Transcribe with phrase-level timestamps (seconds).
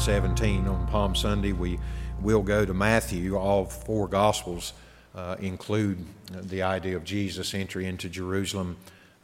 [0.00, 0.66] 17.
[0.66, 1.78] On Palm Sunday, we
[2.22, 3.36] will go to Matthew.
[3.36, 4.72] All four Gospels
[5.14, 8.78] uh, include the idea of Jesus' entry into Jerusalem,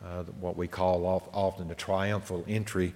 [0.04, 2.92] uh, what we call often the triumphal entry.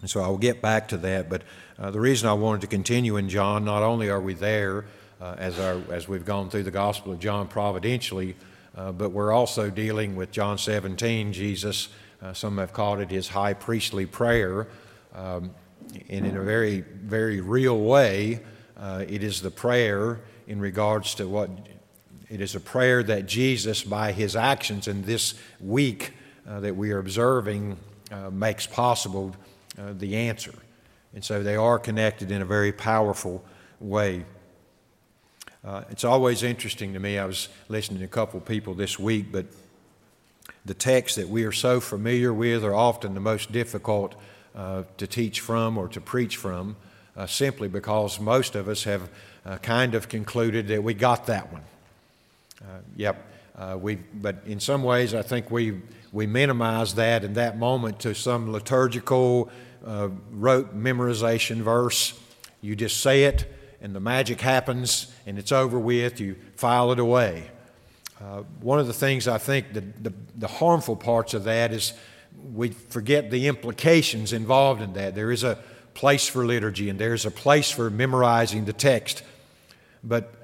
[0.00, 1.30] And so I'll get back to that.
[1.30, 1.42] But
[1.78, 4.86] uh, the reason I wanted to continue in John, not only are we there
[5.20, 8.34] uh, as, our, as we've gone through the Gospel of John providentially,
[8.76, 11.90] uh, but we're also dealing with John 17, Jesus.
[12.20, 14.66] Uh, some have called it his high priestly prayer.
[15.14, 15.52] Um,
[16.08, 18.40] and in a very, very real way,
[18.76, 21.50] uh, it is the prayer in regards to what
[22.28, 26.14] it is a prayer that Jesus, by his actions in this week
[26.48, 27.76] uh, that we are observing,
[28.10, 29.34] uh, makes possible
[29.78, 30.54] uh, the answer.
[31.14, 33.44] And so they are connected in a very powerful
[33.80, 34.24] way.
[35.64, 37.18] Uh, it's always interesting to me.
[37.18, 39.46] I was listening to a couple people this week, but
[40.64, 44.14] the texts that we are so familiar with are often the most difficult
[44.54, 46.76] uh, to teach from or to preach from,
[47.16, 49.08] uh, simply because most of us have
[49.44, 51.62] uh, kind of concluded that we got that one.
[52.60, 55.80] Uh, yep, uh, we, but in some ways, I think we,
[56.12, 59.50] we minimize that in that moment to some liturgical,
[59.84, 62.18] rote memorization verse.
[62.60, 66.20] You just say it, and the magic happens, and it's over with.
[66.20, 67.50] You file it away.
[68.22, 71.92] Uh, one of the things I think the, the, the, harmful parts of that is
[72.52, 75.14] we forget the implications involved in that.
[75.14, 75.58] There is a
[75.94, 79.22] place for liturgy and there's a place for memorizing the text.
[80.02, 80.34] But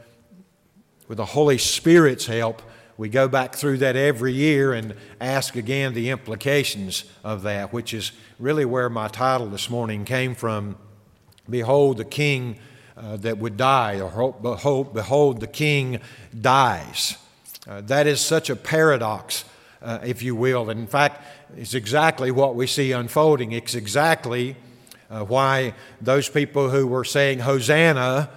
[1.09, 2.63] with the Holy Spirit's help,
[2.97, 7.95] we go back through that every year and ask again the implications of that, which
[7.95, 10.77] is really where my title this morning came from.
[11.49, 12.59] Behold the King
[12.97, 16.01] uh, that would die, or behold, behold the King
[16.39, 17.17] dies.
[17.69, 19.45] Uh, that is such a paradox,
[19.81, 20.69] uh, if you will.
[20.69, 21.23] And in fact,
[21.57, 23.53] it's exactly what we see unfolding.
[23.53, 24.57] It's exactly
[25.11, 28.31] uh, why those people who were saying Hosanna,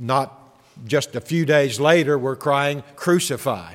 [0.00, 0.38] not
[0.86, 3.74] just a few days later, were crying, Crucify.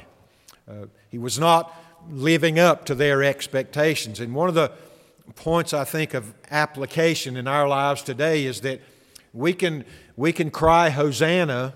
[0.68, 1.74] Uh, he was not
[2.10, 4.20] living up to their expectations.
[4.20, 4.72] And one of the
[5.36, 8.82] points I think of application in our lives today is that
[9.34, 11.74] we can, we can cry Hosanna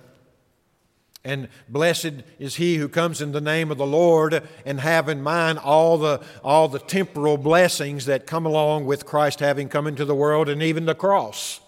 [1.24, 5.22] and blessed is he who comes in the name of the Lord and have in
[5.22, 10.06] mind all the, all the temporal blessings that come along with Christ having come into
[10.06, 11.62] the world and even the cross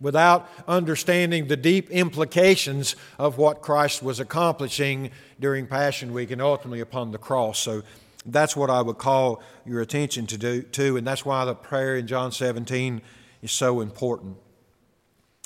[0.00, 5.10] without understanding the deep implications of what Christ was accomplishing
[5.40, 7.58] during Passion Week and ultimately upon the cross.
[7.58, 7.82] So
[8.26, 11.96] that's what I would call your attention to do too, and that's why the prayer
[11.96, 13.00] in John 17
[13.42, 14.36] is so important.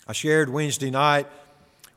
[0.09, 1.29] I shared Wednesday night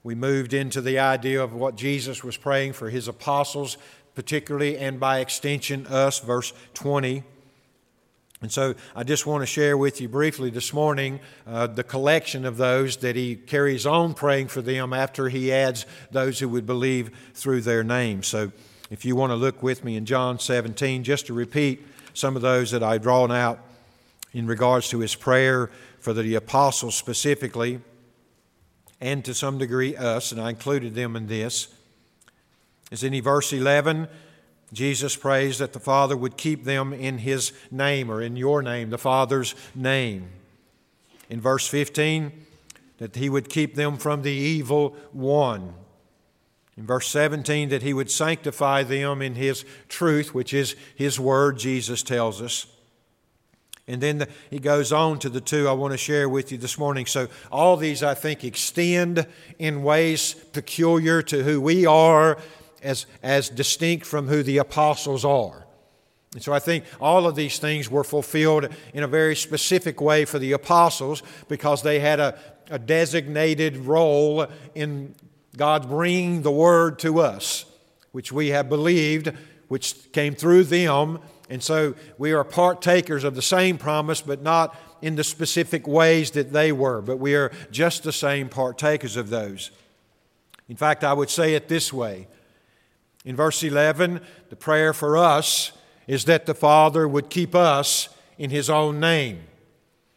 [0.03, 3.77] we moved into the idea of what Jesus was praying for his apostles,
[4.15, 7.23] particularly and by extension us, verse 20.
[8.41, 12.45] And so I just want to share with you briefly this morning uh, the collection
[12.45, 16.65] of those that he carries on praying for them after he adds those who would
[16.65, 18.23] believe through their name.
[18.23, 18.51] So
[18.89, 21.85] if you want to look with me in John 17, just to repeat
[22.15, 23.59] some of those that I've drawn out
[24.33, 25.69] in regards to his prayer
[25.99, 27.79] for the apostles specifically
[29.01, 31.67] and to some degree us, and I included them in this.
[32.91, 34.07] Is in verse 11,
[34.71, 38.89] Jesus prays that the Father would keep them in His name or in your name,
[38.89, 40.29] the Father's name.
[41.29, 42.31] In verse 15,
[42.99, 45.73] that He would keep them from the evil one.
[46.77, 51.57] In verse 17, that He would sanctify them in His truth, which is His word,
[51.57, 52.67] Jesus tells us.
[53.91, 56.57] And then the, he goes on to the two I want to share with you
[56.57, 57.05] this morning.
[57.05, 59.27] So, all these, I think, extend
[59.59, 62.37] in ways peculiar to who we are
[62.81, 65.65] as, as distinct from who the apostles are.
[66.33, 70.23] And so I think all of these things were fulfilled in a very specific way
[70.23, 75.13] for the apostles because they had a, a designated role in
[75.57, 77.65] God bringing the word to us,
[78.13, 79.33] which we have believed,
[79.67, 81.19] which came through them
[81.51, 86.31] and so we are partakers of the same promise, but not in the specific ways
[86.31, 89.69] that they were, but we are just the same partakers of those.
[90.69, 92.29] In fact, I would say it this way.
[93.25, 95.73] In verse 11, the prayer for us
[96.07, 98.07] is that the Father would keep us
[98.37, 99.41] in His own name.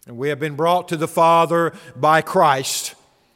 [0.06, 2.94] And we have been brought to the Father by Christ.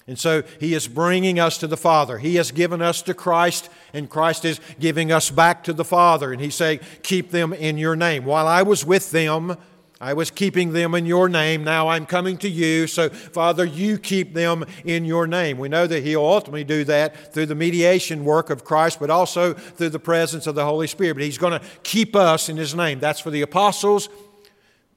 [0.09, 2.19] And so He is bringing us to the Father.
[2.19, 6.33] He has given us to Christ, and Christ is giving us back to the Father.
[6.33, 8.25] And He's saying, Keep them in your name.
[8.25, 9.59] While I was with them,
[10.01, 11.65] I was keeping them in your name.
[11.65, 12.87] Now I'm coming to you.
[12.87, 15.59] So, Father, you keep them in your name.
[15.59, 19.53] We know that He'll ultimately do that through the mediation work of Christ, but also
[19.53, 21.15] through the presence of the Holy Spirit.
[21.15, 22.99] But He's going to keep us in His name.
[22.99, 24.09] That's for the apostles.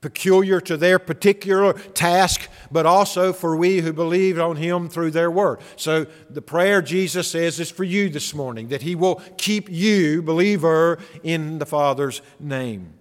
[0.01, 5.31] Peculiar to their particular task, but also for we who believe on Him through their
[5.31, 5.59] word.
[5.75, 10.21] So the prayer Jesus says is for you this morning, that He will keep you,
[10.21, 12.95] believer, in the Father's name.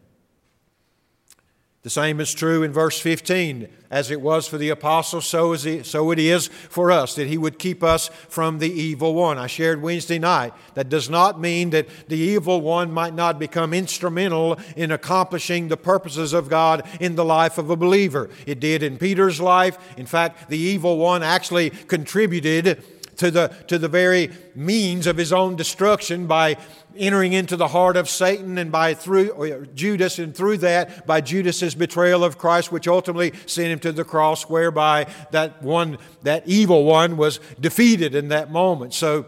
[1.82, 3.66] The same is true in verse 15.
[3.90, 7.26] As it was for the apostles, so, is it, so it is for us, that
[7.26, 9.38] he would keep us from the evil one.
[9.38, 10.52] I shared Wednesday night.
[10.74, 15.78] That does not mean that the evil one might not become instrumental in accomplishing the
[15.78, 18.28] purposes of God in the life of a believer.
[18.44, 19.78] It did in Peter's life.
[19.96, 22.84] In fact, the evil one actually contributed
[23.20, 26.56] to the, to the very means of his own destruction by
[26.96, 31.74] entering into the heart of Satan and by through Judas and through that by Judas's
[31.74, 36.84] betrayal of Christ which ultimately sent him to the cross whereby that one that evil
[36.84, 38.94] one was defeated in that moment.
[38.94, 39.26] So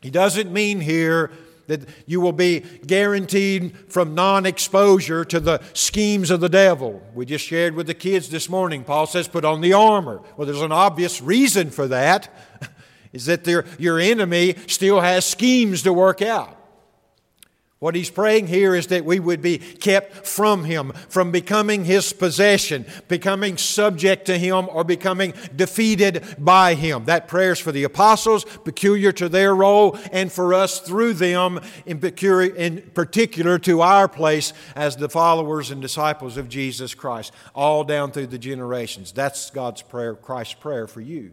[0.00, 1.32] he doesn't mean here
[1.66, 7.02] that you will be guaranteed from non exposure to the schemes of the devil.
[7.14, 8.84] We just shared with the kids this morning.
[8.84, 10.20] Paul says, put on the armor.
[10.36, 12.32] Well, there's an obvious reason for that,
[13.14, 13.46] is that
[13.78, 16.60] your enemy still has schemes to work out.
[17.80, 22.14] What he's praying here is that we would be kept from him, from becoming his
[22.14, 27.04] possession, becoming subject to him, or becoming defeated by him.
[27.04, 31.60] That prayer is for the apostles, peculiar to their role, and for us through them,
[31.84, 38.12] in particular to our place as the followers and disciples of Jesus Christ, all down
[38.12, 39.12] through the generations.
[39.12, 41.32] That's God's prayer, Christ's prayer for you.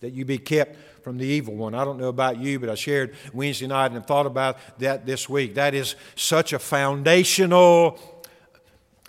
[0.00, 1.74] That you be kept from the evil one.
[1.74, 5.28] I don't know about you, but I shared Wednesday night and thought about that this
[5.28, 5.54] week.
[5.54, 7.98] That is such a foundational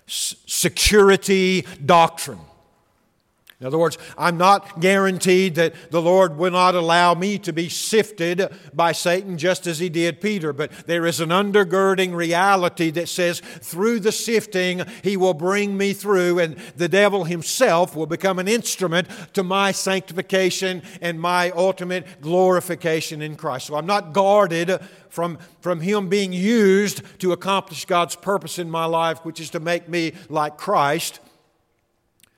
[0.06, 2.40] security doctrine.
[3.60, 7.70] In other words, I'm not guaranteed that the Lord will not allow me to be
[7.70, 13.10] sifted by Satan just as he did Peter, but there is an undergirding reality that
[13.10, 18.38] says through the sifting, he will bring me through, and the devil himself will become
[18.38, 23.66] an instrument to my sanctification and my ultimate glorification in Christ.
[23.66, 28.86] So I'm not guarded from, from him being used to accomplish God's purpose in my
[28.86, 31.22] life, which is to make me like Christ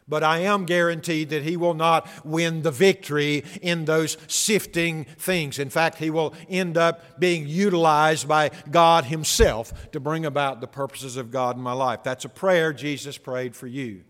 [0.10, 5.60] but I am guaranteed that he will not win the victory in those sifting things.
[5.60, 10.68] In fact, he will end up being utilized by God himself to bring about the
[10.68, 12.04] purposes of God in my life.
[12.04, 14.04] That's a prayer Jesus prayed for you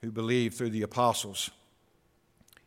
[0.00, 1.50] who believe through the apostles.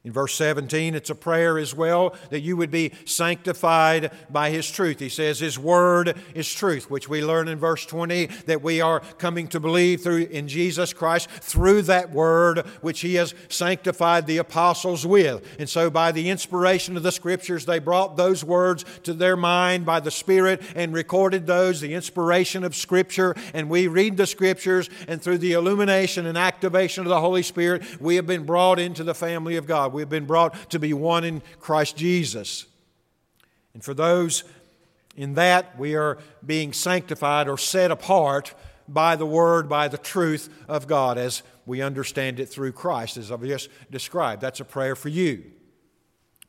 [0.06, 4.70] In verse 17, it's a prayer as well that you would be sanctified by His
[4.70, 5.00] truth.
[5.00, 9.00] He says His Word is truth, which we learn in verse 20 that we are
[9.18, 14.40] coming to believe through in Jesus Christ through that Word which He has sanctified the
[14.40, 15.42] apostles with.
[15.58, 19.86] And so, by the inspiration of the Scriptures, they brought those words to their mind
[19.86, 23.36] by the Spirit and recorded those, the inspiration of Scripture.
[23.54, 28.02] And we read the Scriptures, and through the illumination and activation of the Holy Spirit,
[28.02, 29.93] we have been brought into the family of God.
[29.94, 32.66] We've been brought to be one in Christ Jesus.
[33.74, 34.44] And for those
[35.16, 38.54] in that, we are being sanctified or set apart
[38.88, 43.32] by the Word, by the truth of God as we understand it through Christ, as
[43.32, 44.42] I've just described.
[44.42, 45.44] That's a prayer for you.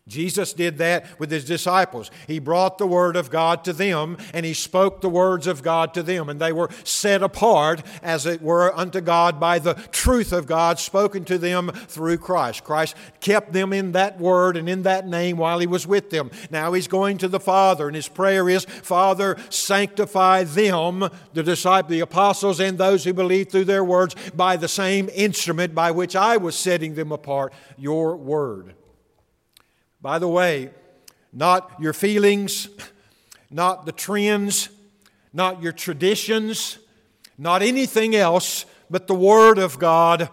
[0.06, 2.10] Jesus did that with his disciples.
[2.26, 5.94] He brought the Word of God to them, and he spoke the words of God
[5.94, 10.30] to them, and they were set apart, as it were, unto God by the truth
[10.30, 12.64] of God spoken to them through Christ.
[12.64, 16.30] Christ kept them in that Word and in that name while he was with them.
[16.50, 21.90] Now he's going to the Father, and his prayer is, Father, sanctify them, the disciples,
[21.90, 26.14] the apostles, and those who believe through their words, by the same instrument by which
[26.14, 28.74] I was setting them apart, your Word.
[30.04, 30.68] By the way,
[31.32, 32.68] not your feelings,
[33.50, 34.68] not the trends,
[35.32, 36.78] not your traditions,
[37.38, 40.28] not anything else, but the Word of God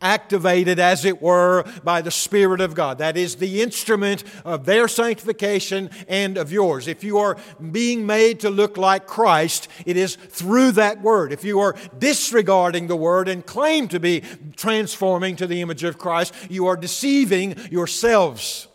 [0.00, 2.98] activated, as it were, by the Spirit of God.
[2.98, 6.86] That is the instrument of their sanctification and of yours.
[6.86, 7.36] If you are
[7.72, 11.32] being made to look like Christ, it is through that Word.
[11.32, 14.22] If you are disregarding the Word and claim to be
[14.54, 18.68] transforming to the image of Christ, you are deceiving yourselves.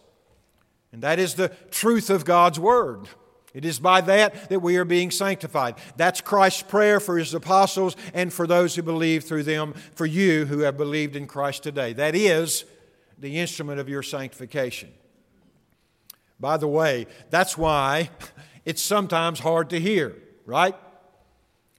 [0.96, 3.10] And that is the truth of God's Word.
[3.54, 5.76] It is by that that we are being sanctified.
[5.98, 10.46] That's Christ's prayer for his apostles and for those who believe through them, for you
[10.46, 11.92] who have believed in Christ today.
[11.92, 12.64] That is
[13.20, 14.90] the instrument of your sanctification.
[16.40, 18.10] By the way, that's why
[18.64, 20.76] it's sometimes hard to hear, right?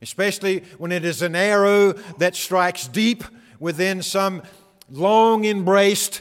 [0.03, 3.25] Especially when it is an arrow that strikes deep
[3.59, 4.43] within some
[4.91, 6.21] long embraced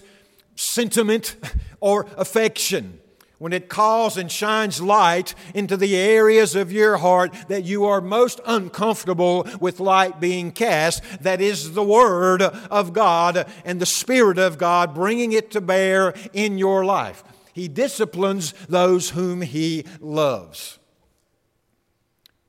[0.55, 1.35] sentiment
[1.79, 3.00] or affection.
[3.38, 8.00] when it calls and shines light into the areas of your heart that you are
[8.00, 14.38] most uncomfortable with light being cast, that is the Word of God and the Spirit
[14.38, 17.24] of God bringing it to bear in your life.
[17.53, 20.79] He disciplines those whom He loves.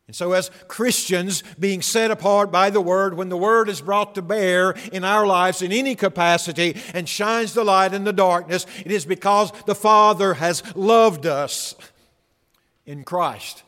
[0.06, 4.14] And so, as Christians being set apart by the Word, when the Word is brought
[4.14, 8.66] to bear in our lives in any capacity and shines the light in the darkness,
[8.84, 11.74] it is because the Father has loved us
[12.86, 13.64] in Christ.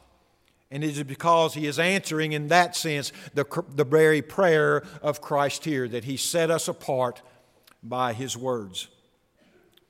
[0.71, 5.21] And it is because He is answering, in that sense, the, the very prayer of
[5.21, 7.21] Christ here, that He set us apart
[7.83, 8.87] by His words.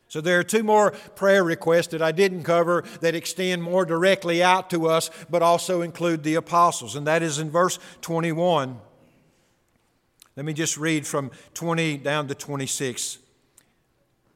[0.08, 4.42] So there are two more prayer requests that I didn't cover that extend more directly
[4.42, 8.80] out to us, but also include the apostles, and that is in verse 21.
[10.34, 13.18] Let me just read from 20 down to 26.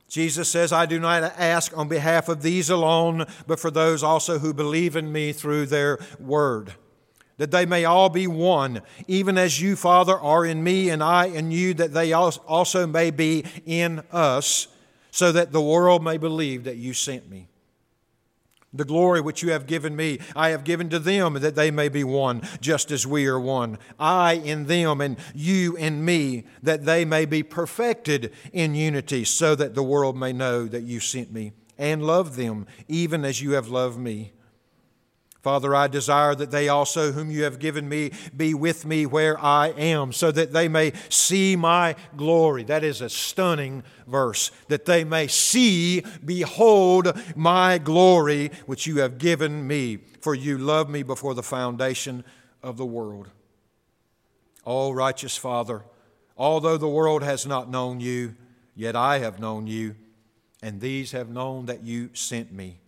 [0.08, 4.40] Jesus says, I do not ask on behalf of these alone, but for those also
[4.40, 6.74] who believe in me through their word,
[7.38, 11.26] that they may all be one, even as you, Father, are in me and I
[11.26, 14.66] in you, that they also may be in us
[15.12, 17.46] so that the world may believe that you sent me.
[18.74, 21.90] The glory which you have given me, I have given to them that they may
[21.90, 23.78] be one, just as we are one.
[24.00, 29.54] I in them and you in me, that they may be perfected in unity, so
[29.54, 33.52] that the world may know that you sent me and love them, even as you
[33.52, 34.32] have loved me.
[35.42, 39.36] Father, I desire that they also, whom you have given me, be with me where
[39.40, 42.62] I am, so that they may see my glory.
[42.62, 44.52] That is a stunning verse.
[44.68, 50.90] That they may see, behold my glory, which you have given me, for you loved
[50.90, 52.24] me before the foundation
[52.62, 53.28] of the world.
[54.64, 55.82] O righteous Father,
[56.36, 58.36] although the world has not known you,
[58.76, 59.96] yet I have known you,
[60.62, 62.78] and these have known that you sent me.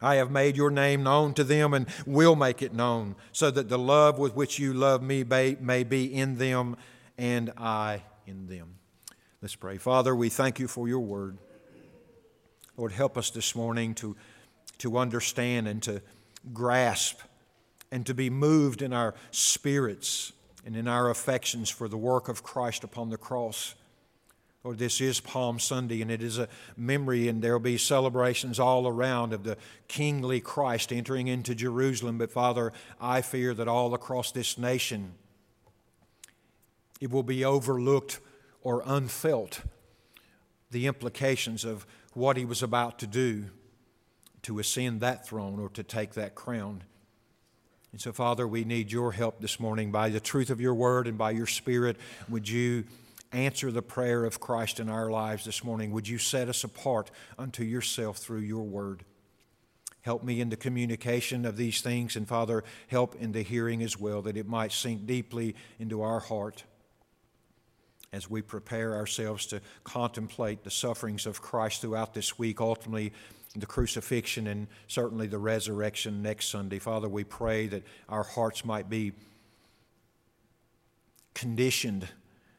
[0.00, 3.68] I have made your name known to them and will make it known, so that
[3.68, 6.76] the love with which you love me may be in them
[7.16, 8.76] and I in them.
[9.40, 9.78] Let's pray.
[9.78, 11.38] Father, we thank you for your word.
[12.76, 14.16] Lord, help us this morning to,
[14.78, 16.02] to understand and to
[16.52, 17.20] grasp
[17.90, 20.32] and to be moved in our spirits
[20.66, 23.74] and in our affections for the work of Christ upon the cross.
[24.66, 28.58] Lord, this is Palm Sunday, and it is a memory, and there will be celebrations
[28.58, 29.56] all around of the
[29.86, 32.18] kingly Christ entering into Jerusalem.
[32.18, 35.12] But Father, I fear that all across this nation,
[37.00, 38.18] it will be overlooked
[38.60, 39.60] or unfelt
[40.72, 43.44] the implications of what he was about to do
[44.42, 46.82] to ascend that throne or to take that crown.
[47.92, 51.06] And so, Father, we need your help this morning by the truth of your word
[51.06, 51.96] and by your spirit.
[52.28, 52.82] Would you?
[53.36, 55.90] Answer the prayer of Christ in our lives this morning.
[55.92, 59.04] Would you set us apart unto yourself through your word?
[60.00, 63.98] Help me in the communication of these things, and Father, help in the hearing as
[63.98, 66.64] well, that it might sink deeply into our heart
[68.12, 73.12] as we prepare ourselves to contemplate the sufferings of Christ throughout this week, ultimately
[73.54, 76.78] the crucifixion and certainly the resurrection next Sunday.
[76.78, 79.12] Father, we pray that our hearts might be
[81.34, 82.08] conditioned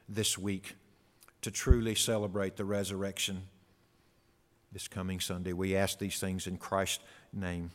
[0.09, 0.75] this week
[1.41, 3.43] to truly celebrate the resurrection
[4.71, 5.53] this coming Sunday.
[5.53, 7.71] We ask these things in Christ's name.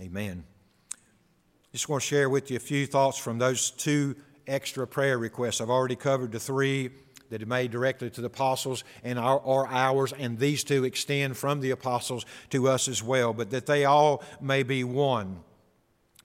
[0.00, 0.44] Amen.
[1.72, 4.16] Just want to share with you a few thoughts from those two
[4.46, 5.60] extra prayer requests.
[5.60, 6.90] I've already covered the three
[7.30, 11.36] that are made directly to the apostles and are, are ours, and these two extend
[11.36, 15.40] from the apostles to us as well, but that they all may be one.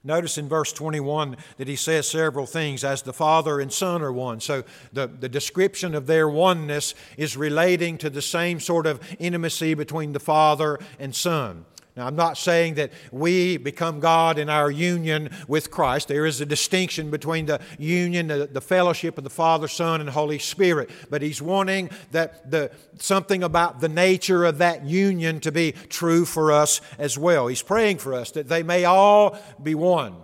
[0.04, 4.12] Notice in verse 21 that he says several things as the Father and Son are
[4.12, 4.40] one.
[4.40, 9.74] So the, the description of their oneness is relating to the same sort of intimacy
[9.74, 11.66] between the Father and Son.
[11.94, 16.08] Now, I'm not saying that we become God in our union with Christ.
[16.08, 20.08] There is a distinction between the union, the, the, fellowship of the Father, Son, and
[20.08, 20.88] Holy Spirit.
[21.10, 26.24] But He's wanting that the, something about the nature of that union to be true
[26.24, 27.46] for us as well.
[27.48, 30.16] He's praying for us that they may all be one.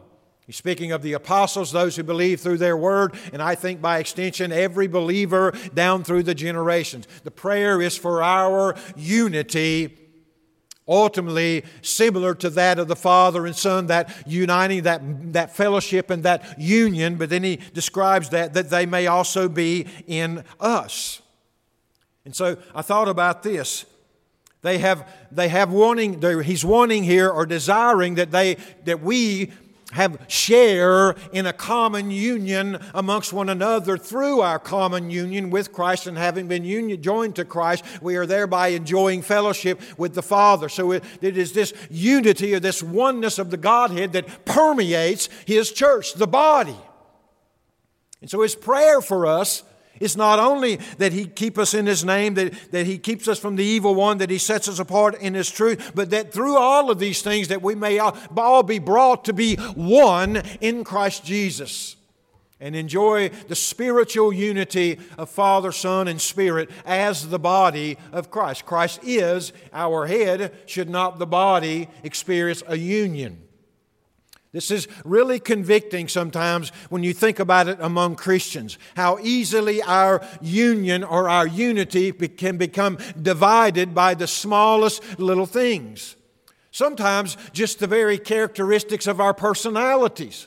[0.46, 3.98] He's speaking of the apostles, those who believe through their word, and I think by
[3.98, 7.06] extension, every believer down through the generations.
[7.24, 10.07] The prayer is for our unity
[10.88, 16.22] ultimately similar to that of the Father and Son, that uniting, that, that fellowship and
[16.22, 17.16] that union.
[17.16, 21.20] But then he describes that, that they may also be in us.
[22.24, 23.84] And so I thought about this.
[24.62, 29.52] They have, they have wanting, he's wanting here or desiring that, they, that we
[29.92, 36.06] have share in a common union amongst one another through our common union with Christ
[36.06, 40.68] and having been union, joined to Christ, we are thereby enjoying fellowship with the Father.
[40.68, 45.72] So it, it is this unity or this oneness of the Godhead that permeates His
[45.72, 46.76] church, the body.
[48.20, 49.62] And so His prayer for us
[50.00, 53.38] it's not only that He keep us in His name, that, that He keeps us
[53.38, 56.56] from the evil one, that He sets us apart in His truth, but that through
[56.56, 61.24] all of these things that we may all be brought to be one in Christ
[61.24, 61.96] Jesus
[62.60, 68.66] and enjoy the spiritual unity of Father, Son, and Spirit as the body of Christ.
[68.66, 70.52] Christ is our head.
[70.66, 73.47] Should not the body experience a union?
[74.52, 78.78] This is really convicting sometimes when you think about it among Christians.
[78.96, 86.16] How easily our union or our unity can become divided by the smallest little things.
[86.70, 90.46] Sometimes just the very characteristics of our personalities.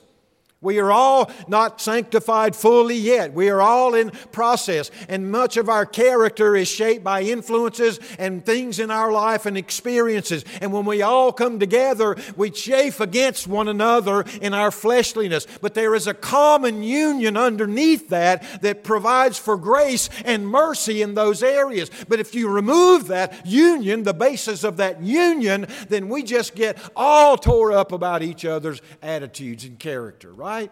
[0.64, 3.34] We are all not sanctified fully yet.
[3.34, 4.92] We are all in process.
[5.10, 9.58] And much of our character is shaped by influences and things in our life and
[9.58, 10.46] experiences.
[10.62, 15.48] And when we all come together, we chafe against one another in our fleshliness.
[15.62, 21.16] But there is a common union underneath that that provides for grace and mercy in
[21.16, 21.90] those areas.
[22.08, 26.78] But if you remove that union, the basis of that union, then we just get
[26.96, 30.51] all tore up about each other's attitudes and character, right?
[30.52, 30.72] Right?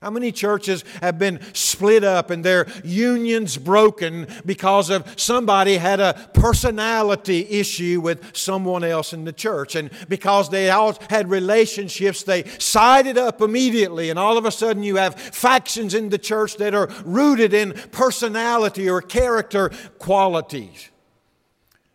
[0.00, 5.98] How many churches have been split up and their unions broken because of somebody had
[5.98, 9.74] a personality issue with someone else in the church?
[9.74, 14.10] And because they all had relationships, they sided up immediately.
[14.10, 17.72] And all of a sudden, you have factions in the church that are rooted in
[17.90, 20.88] personality or character qualities.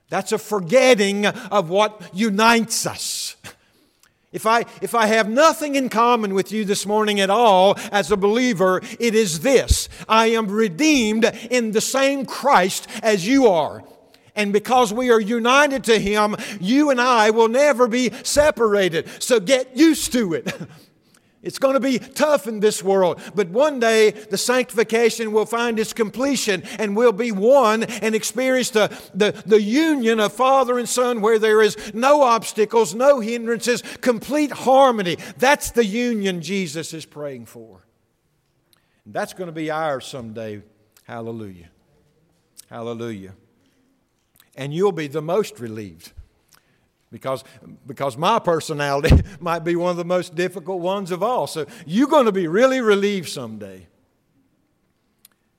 [0.10, 3.36] That's a forgetting of what unites us.
[4.32, 8.12] If I, if I have nothing in common with you this morning at all as
[8.12, 13.84] a believer, it is this I am redeemed in the same Christ as you are.
[14.36, 19.10] And because we are united to Him, you and I will never be separated.
[19.24, 20.54] So get used to it.
[21.48, 25.80] It's going to be tough in this world, but one day the sanctification will find
[25.80, 30.90] its completion and we'll be one and experience the, the, the union of Father and
[30.90, 35.16] Son where there is no obstacles, no hindrances, complete harmony.
[35.38, 37.80] That's the union Jesus is praying for.
[39.06, 40.64] And that's going to be ours someday.
[41.06, 41.70] Hallelujah.
[42.70, 43.36] Hallelujah.
[44.58, 46.12] And you'll be the most relieved
[47.12, 47.44] because,
[47.86, 51.48] because my personality might be one of the most difficult ones of all.
[51.48, 53.88] So you're going to be really relieved someday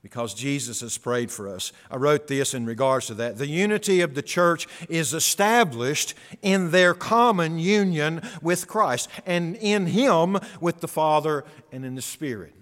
[0.02, 1.72] because Jesus has prayed for us.
[1.90, 3.38] I wrote this in regards to that.
[3.38, 9.86] The unity of the church is established in their common union with Christ and in
[9.86, 12.54] Him with the Father and in the Spirit.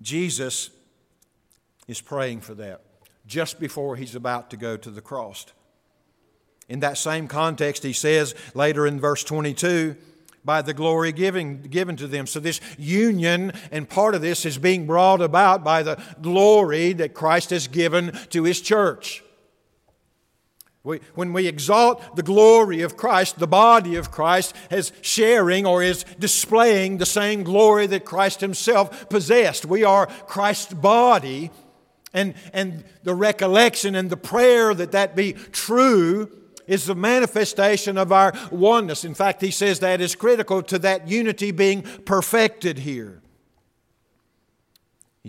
[0.00, 0.70] Jesus
[1.86, 2.82] is praying for that
[3.26, 5.46] just before He's about to go to the cross.
[6.68, 9.96] In that same context, he says later in verse 22,
[10.44, 12.26] by the glory given, given to them.
[12.26, 17.14] So, this union and part of this is being brought about by the glory that
[17.14, 19.22] Christ has given to his church.
[20.84, 25.82] We, when we exalt the glory of Christ, the body of Christ is sharing or
[25.82, 29.66] is displaying the same glory that Christ himself possessed.
[29.66, 31.50] We are Christ's body,
[32.14, 36.30] and, and the recollection and the prayer that that be true
[36.68, 39.04] is the manifestation of our oneness.
[39.04, 43.22] In fact, he says that is critical to that unity being perfected here.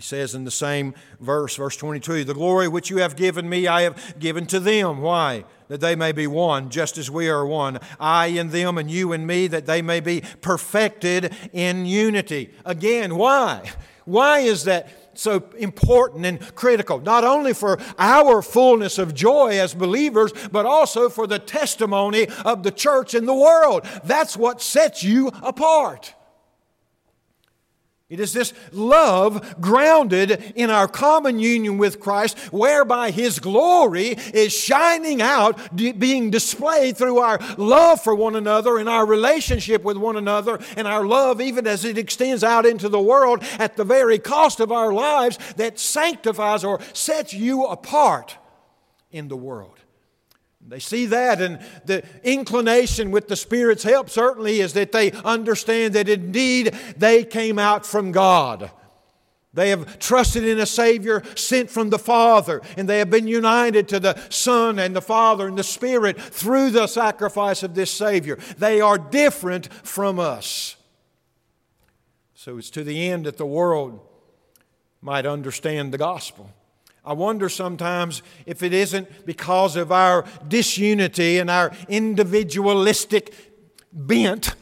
[0.00, 3.82] says in the same verse, verse 22, The glory which you have given me, I
[3.82, 5.02] have given to them.
[5.02, 5.44] Why?
[5.68, 7.80] That they may be one, just as we are one.
[7.98, 12.50] I in them and you in me, that they may be perfected in unity.
[12.64, 13.70] Again, why?
[14.04, 14.88] Why is that
[15.20, 21.08] so important and critical, not only for our fullness of joy as believers, but also
[21.08, 23.84] for the testimony of the church in the world.
[24.04, 26.14] That's what sets you apart.
[28.10, 34.52] It is this love grounded in our common union with Christ, whereby His glory is
[34.52, 40.16] shining out, being displayed through our love for one another and our relationship with one
[40.16, 44.18] another, and our love, even as it extends out into the world at the very
[44.18, 48.36] cost of our lives, that sanctifies or sets you apart
[49.12, 49.79] in the world.
[50.66, 55.94] They see that, and the inclination with the Spirit's help certainly is that they understand
[55.94, 58.70] that indeed they came out from God.
[59.52, 63.88] They have trusted in a Savior sent from the Father, and they have been united
[63.88, 68.36] to the Son and the Father and the Spirit through the sacrifice of this Savior.
[68.58, 70.76] They are different from us.
[72.34, 73.98] So it's to the end that the world
[75.02, 76.52] might understand the gospel.
[77.04, 83.34] I wonder sometimes if it isn't because of our disunity and our individualistic
[83.92, 84.54] bent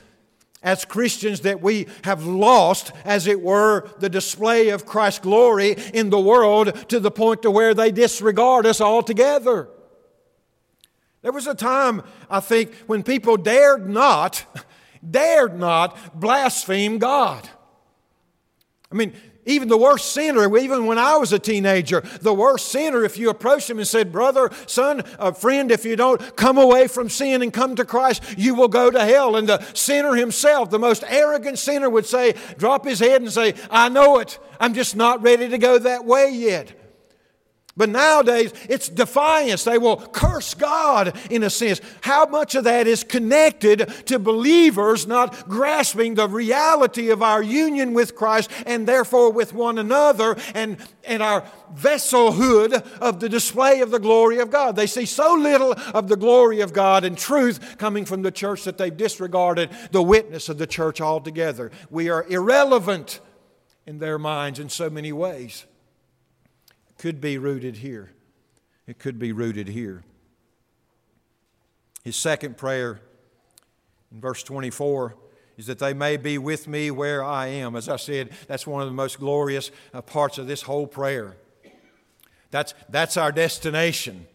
[0.63, 6.11] as Christians that we have lost, as it were, the display of Christ's glory in
[6.11, 9.69] the world to the point to where they disregard us altogether.
[11.23, 14.45] There was a time, I think, when people dared not,
[15.11, 17.49] dared not blaspheme God.
[18.91, 19.13] I mean,
[19.49, 23.31] even the worst sinner, even when I was a teenager, the worst sinner, if you
[23.31, 27.43] approached him and said, Brother, son, a friend, if you don't come away from sin
[27.43, 29.37] and come to Christ, you will go to hell.
[29.37, 33.55] And the sinner himself, the most arrogant sinner, would say, Drop his head and say,
[33.71, 34.39] I know it.
[34.61, 36.73] I'm just not ready to go that way yet.
[37.79, 39.63] But nowadays, it's defiance.
[39.63, 41.81] They will curse God in a sense.
[42.01, 47.95] How much of that is connected to believers not grasping the reality of our union
[47.95, 53.93] with Christ and therefore with one another and, and our vesselhood of the display of
[53.93, 54.75] the glory of God?
[54.75, 58.65] They see so little of the glory of God and truth coming from the church
[58.65, 61.71] that they've disregarded the witness of the church altogether.
[61.91, 63.21] We are irrelevant
[63.87, 65.65] in their minds in so many ways
[66.99, 68.11] could be rooted here.
[68.87, 70.03] It could be rooted here.
[72.05, 73.01] His second prayer
[74.13, 75.15] in verse 24
[75.57, 77.77] is that they may be with me where I am.
[77.77, 81.37] As I said, that's one of the most glorious uh, parts of this whole prayer.
[82.51, 84.27] That's, that's our destination.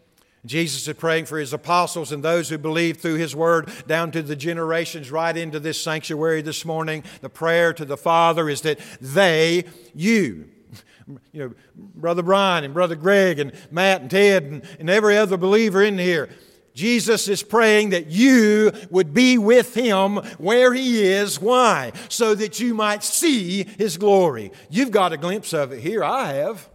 [0.46, 4.22] Jesus is praying for his apostles and those who believe through his word down to
[4.22, 7.04] the generations right into this sanctuary this morning.
[7.22, 9.64] The prayer to the Father is that they,
[9.96, 10.50] you,
[11.32, 15.38] you know, Brother Brian and Brother Greg and Matt and Ted and, and every other
[15.38, 16.30] believer in here.
[16.74, 21.40] Jesus is praying that you would be with him where he is.
[21.40, 21.92] Why?
[22.10, 24.52] So that you might see his glory.
[24.70, 26.04] You've got a glimpse of it here.
[26.04, 26.70] I have.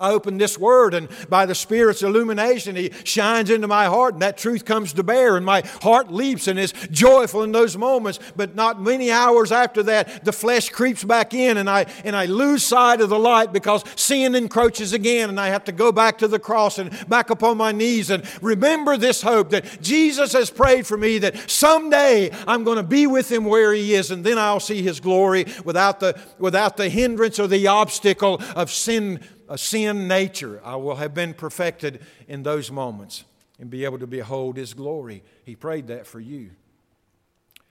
[0.00, 4.22] I open this word, and by the Spirit's illumination, He shines into my heart, and
[4.22, 8.18] that truth comes to bear, and my heart leaps and is joyful in those moments.
[8.34, 12.24] But not many hours after that, the flesh creeps back in, and I, and I
[12.24, 16.18] lose sight of the light because sin encroaches again, and I have to go back
[16.18, 20.50] to the cross and back upon my knees and remember this hope that Jesus has
[20.50, 24.24] prayed for me that someday I'm going to be with Him where He is, and
[24.24, 29.20] then I'll see His glory without the, without the hindrance or the obstacle of sin
[29.52, 30.62] a sin nature.
[30.64, 33.24] I will have been perfected in those moments
[33.60, 35.22] and be able to behold His glory.
[35.44, 36.52] He prayed that for you.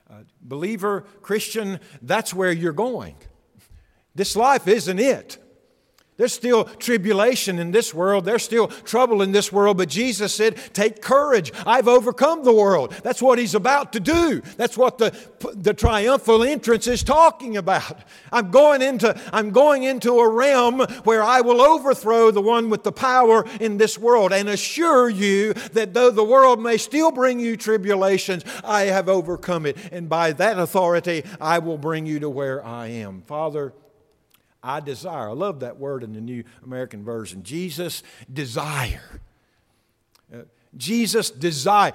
[0.08, 3.16] Uh, believer, Christian, that's where you're going.
[4.14, 5.40] This life isn't it.
[6.22, 8.26] There's still tribulation in this world.
[8.26, 9.78] There's still trouble in this world.
[9.78, 11.52] But Jesus said, Take courage.
[11.66, 12.94] I've overcome the world.
[13.02, 14.44] That's what he's about to do.
[14.56, 15.18] That's what the,
[15.56, 18.04] the triumphal entrance is talking about.
[18.32, 22.84] I'm going, into, I'm going into a realm where I will overthrow the one with
[22.84, 27.40] the power in this world and assure you that though the world may still bring
[27.40, 29.76] you tribulations, I have overcome it.
[29.92, 33.24] And by that authority, I will bring you to where I am.
[33.24, 33.74] Father,
[34.64, 35.30] I desire.
[35.30, 37.44] I love that word in the New American Version.
[37.44, 39.22] Jesus desire.
[40.78, 41.92] Jesus' desire.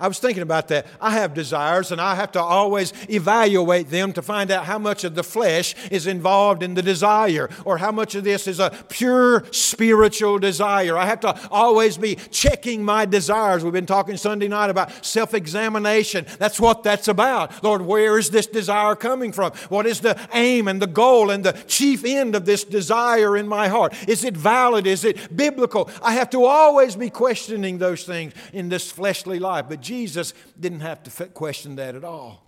[0.00, 0.86] I was thinking about that.
[1.00, 5.04] I have desires, and I have to always evaluate them to find out how much
[5.04, 8.70] of the flesh is involved in the desire, or how much of this is a
[8.88, 10.96] pure spiritual desire.
[10.96, 13.62] I have to always be checking my desires.
[13.62, 16.26] We've been talking Sunday night about self examination.
[16.38, 17.62] That's what that's about.
[17.62, 19.52] Lord, where is this desire coming from?
[19.68, 23.46] What is the aim and the goal and the chief end of this desire in
[23.46, 23.94] my heart?
[24.08, 24.86] Is it valid?
[24.86, 25.90] Is it biblical?
[26.02, 29.66] I have to always be questioning those things things in this fleshly life.
[29.68, 32.42] But Jesus didn't have to question that at all.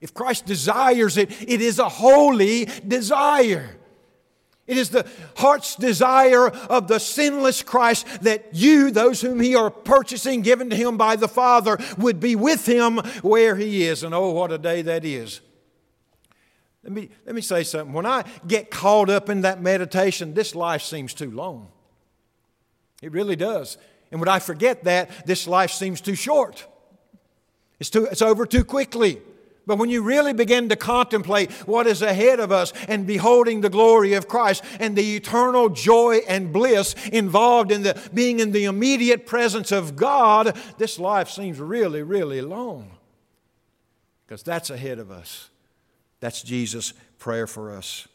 [0.00, 3.76] If Christ desires it, it is a holy desire.
[4.66, 9.70] It is the heart's desire of the sinless Christ that you, those whom He are
[9.70, 14.02] purchasing, given to Him by the Father, would be with Him where He is.
[14.02, 15.40] And oh, what a day that is.
[16.82, 17.92] Let me, let me say something.
[17.92, 21.68] When I get caught up in that meditation, this life seems too long.
[23.02, 23.78] It really does.
[24.12, 26.66] And when I forget that, this life seems too short.
[27.80, 29.20] It's, too, it's over too quickly.
[29.66, 33.70] But when you really begin to contemplate what is ahead of us and beholding the
[33.70, 38.64] glory of Christ and the eternal joy and bliss involved in the being in the
[38.64, 42.90] immediate presence of God, this life seems really, really long.
[44.26, 45.48] Because that's ahead of us.
[46.20, 48.08] That's Jesus' prayer for us.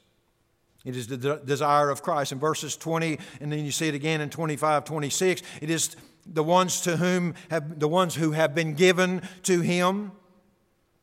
[0.88, 2.32] It is the de- desire of Christ.
[2.32, 6.43] In verses 20, and then you see it again in 25, 26, it is the
[6.43, 10.13] ones to whom have the ones who have been given to him.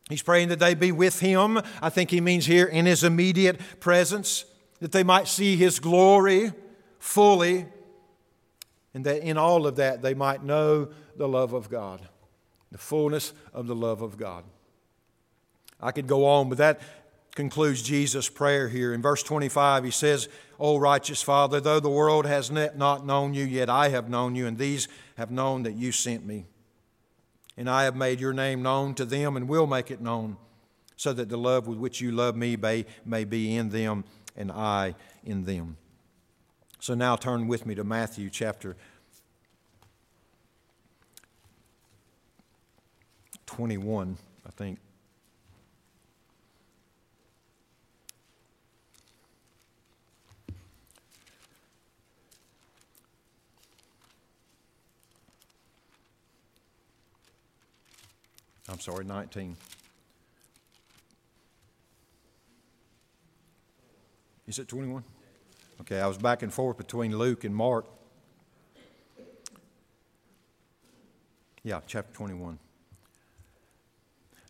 [0.08, 1.60] He's praying that they be with him.
[1.82, 4.46] I think he means here in his immediate presence,
[4.80, 6.52] that they might see his glory
[6.98, 7.66] fully,
[8.94, 12.00] and that in all of that they might know the love of God,
[12.72, 14.44] the fullness of the love of God.
[15.78, 16.80] I could go on, but that
[17.34, 18.94] concludes Jesus' prayer here.
[18.94, 23.44] In verse 25, he says, O righteous Father, though the world has not known you,
[23.44, 26.46] yet I have known you, and these have known that you sent me.
[27.56, 30.36] And I have made your name known to them and will make it known,
[30.96, 34.04] so that the love with which you love me may, may be in them
[34.36, 34.94] and I
[35.24, 35.76] in them.
[36.78, 38.76] So now turn with me to Matthew chapter
[43.46, 44.78] 21, I think.
[58.84, 59.56] Sorry, 19.
[64.46, 65.02] Is it 21?
[65.80, 67.86] Okay, I was back and forth between Luke and Mark.
[71.62, 72.58] Yeah, chapter 21.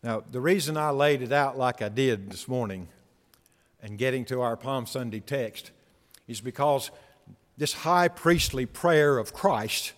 [0.02, 2.88] Now, the reason I laid it out like I did this morning
[3.84, 5.70] and getting to our Palm Sunday text
[6.26, 6.90] is because
[7.56, 9.92] this high priestly prayer of Christ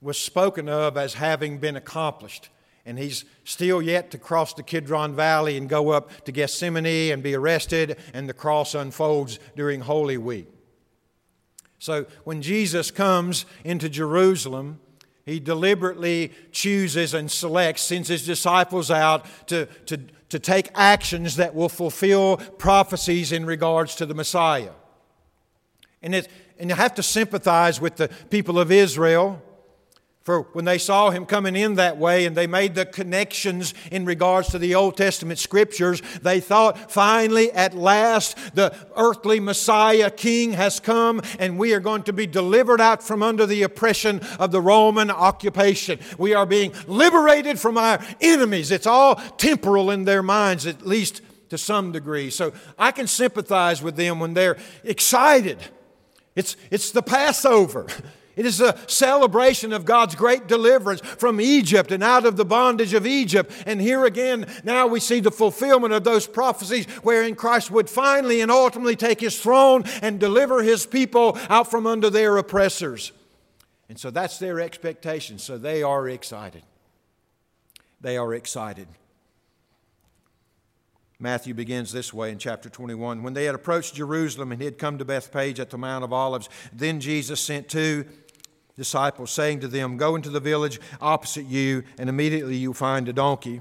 [0.00, 2.50] was spoken of as having been accomplished
[2.88, 7.22] and he's still yet to cross the Kidron Valley and go up to Gethsemane and
[7.22, 10.48] be arrested, and the cross unfolds during Holy Week.
[11.78, 14.80] So when Jesus comes into Jerusalem,
[15.26, 19.98] he deliberately chooses and selects, sends his disciples out to, to,
[20.30, 24.72] to take actions that will fulfill prophecies in regards to the Messiah.
[26.00, 29.42] And, it, and you have to sympathize with the people of Israel
[30.28, 34.04] for when they saw him coming in that way and they made the connections in
[34.04, 40.52] regards to the Old Testament scriptures, they thought, finally, at last, the earthly Messiah King
[40.52, 44.52] has come and we are going to be delivered out from under the oppression of
[44.52, 45.98] the Roman occupation.
[46.18, 48.70] We are being liberated from our enemies.
[48.70, 52.28] It's all temporal in their minds, at least to some degree.
[52.28, 55.56] So I can sympathize with them when they're excited.
[56.36, 57.86] It's, it's the Passover.
[58.38, 62.94] It is a celebration of God's great deliverance from Egypt and out of the bondage
[62.94, 63.50] of Egypt.
[63.66, 68.40] And here again, now we see the fulfillment of those prophecies wherein Christ would finally
[68.40, 73.10] and ultimately take his throne and deliver his people out from under their oppressors.
[73.88, 75.40] And so that's their expectation.
[75.40, 76.62] So they are excited.
[78.00, 78.86] They are excited.
[81.18, 83.24] Matthew begins this way in chapter 21.
[83.24, 86.12] When they had approached Jerusalem and he had come to Bethphage at the Mount of
[86.12, 88.04] Olives, then Jesus sent two
[88.78, 93.12] disciples, saying to them, Go into the village opposite you, and immediately you'll find a
[93.12, 93.60] donkey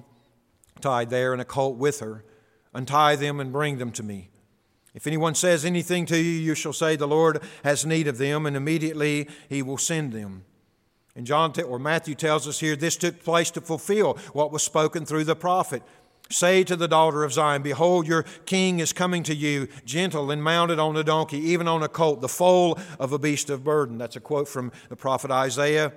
[0.80, 2.24] tied there and a colt with her.
[2.74, 4.30] Untie them and bring them to me.
[4.94, 8.46] If anyone says anything to you, you shall say, The Lord has need of them,
[8.46, 10.46] and immediately he will send them.
[11.16, 15.04] And John or Matthew tells us here this took place to fulfill what was spoken
[15.04, 15.82] through the prophet.
[16.30, 20.44] Say to the daughter of Zion, Behold, your king is coming to you, gentle and
[20.44, 23.98] mounted on a donkey, even on a colt, the foal of a beast of burden.
[23.98, 25.94] That's a quote from the prophet Isaiah.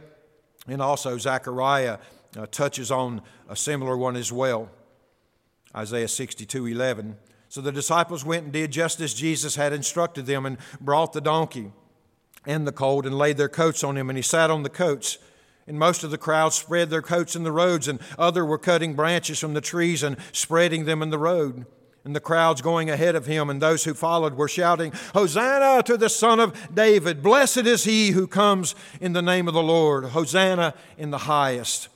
[0.68, 1.98] And also, Zechariah
[2.36, 4.70] uh, touches on a similar one as well.
[5.74, 7.16] Isaiah 62 11.
[7.48, 11.20] So the disciples went and did just as Jesus had instructed them and brought the
[11.20, 11.72] donkey
[12.46, 15.18] and the colt and laid their coats on him, and he sat on the coats.
[15.66, 18.94] And most of the crowd spread their coats in the roads, and other were cutting
[18.94, 21.66] branches from the trees and spreading them in the road.
[22.04, 25.96] And the crowds going ahead of him and those who followed were shouting, Hosanna to
[25.96, 27.22] the Son of David!
[27.22, 30.06] Blessed is he who comes in the name of the Lord!
[30.06, 31.88] Hosanna in the highest.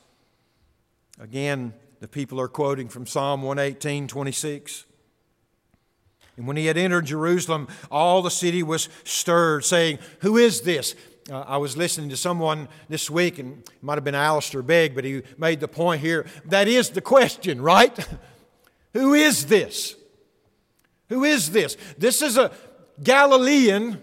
[1.19, 4.85] Again, the people are quoting from Psalm 118 26.
[6.37, 10.95] And when he had entered Jerusalem, all the city was stirred, saying, Who is this?
[11.31, 14.95] Uh, I was listening to someone this week, and it might have been Alistair Begg,
[14.95, 17.97] but he made the point here that is the question, right?
[18.93, 19.97] Who is this?
[21.09, 21.79] Who is this?
[21.97, 22.53] This is a
[23.03, 24.03] Galilean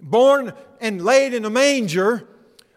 [0.00, 2.28] born and laid in a manger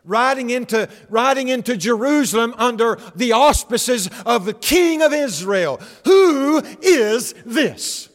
[0.05, 5.81] riding into, riding into Jerusalem under the auspices of the King of Israel.
[6.05, 8.06] Who is this?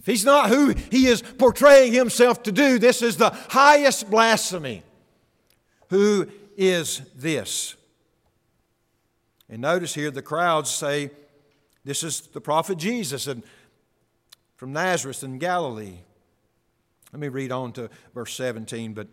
[0.00, 4.82] If he's not who he is portraying himself to do, this is the highest blasphemy.
[5.90, 7.74] Who is this?
[9.50, 11.10] And notice here the crowds say,
[11.84, 13.42] This is the prophet Jesus and
[14.56, 15.98] from Nazareth in Galilee.
[17.12, 19.08] Let me read on to verse 17, but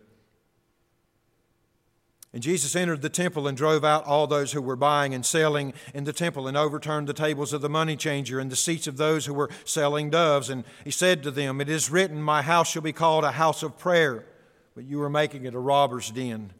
[2.32, 5.72] And Jesus entered the temple and drove out all those who were buying and selling
[5.94, 8.98] in the temple and overturned the tables of the money changer and the seats of
[8.98, 10.50] those who were selling doves.
[10.50, 13.62] And he said to them, It is written, My house shall be called a house
[13.62, 14.26] of prayer,
[14.74, 16.52] but you are making it a robber's den.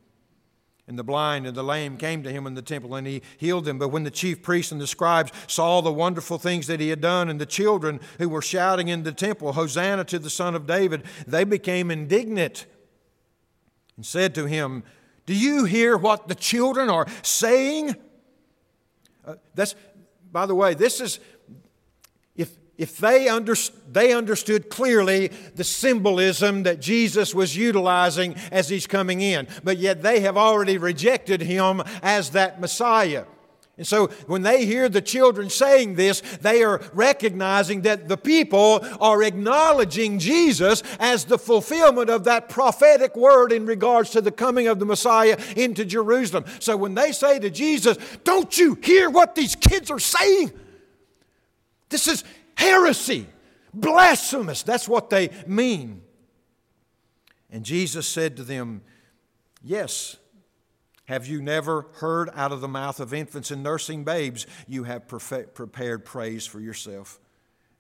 [0.87, 3.67] And the blind and the lame came to him in the temple, and he healed
[3.67, 3.79] them.
[3.79, 7.03] But when the chief priests and the scribes saw the wonderful things that he had
[7.03, 10.67] done, and the children who were shouting in the temple, Hosanna to the Son of
[10.67, 12.65] David, they became indignant
[13.97, 14.83] and said to him,
[15.29, 17.95] Do you hear what the children are saying?
[19.27, 19.75] Uh, that's,
[20.33, 21.21] by the way, this is
[22.79, 23.55] if they, under,
[23.91, 30.03] they understood clearly the symbolism that Jesus was utilizing as he's coming in, but yet
[30.03, 33.25] they have already rejected him as that Messiah.
[33.79, 38.85] And so when they hear the children saying this, they are recognizing that the people
[39.01, 44.67] are acknowledging Jesus as the fulfillment of that prophetic word in regards to the coming
[44.67, 46.45] of the Messiah into Jerusalem.
[46.59, 50.51] So when they say to Jesus, Don't you hear what these kids are saying?
[51.88, 52.25] This is
[52.57, 53.29] heresy,
[53.73, 54.64] blasphemous.
[54.64, 56.03] That's what they mean.
[57.49, 58.83] And Jesus said to them,
[59.62, 60.17] Yes,
[61.09, 65.09] have you never heard out of the mouth of infants and nursing babes, you have
[65.09, 67.18] prepared praise for yourself?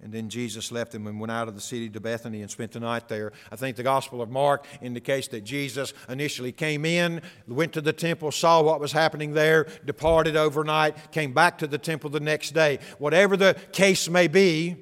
[0.02, 2.72] And then Jesus left them and went out of the city to Bethany and spent
[2.72, 3.32] the night there.
[3.52, 7.92] I think the Gospel of Mark indicates that Jesus initially came in, went to the
[7.92, 12.52] temple, saw what was happening there, departed overnight, came back to the temple the next
[12.52, 12.78] day.
[12.98, 14.76] Whatever the case may be,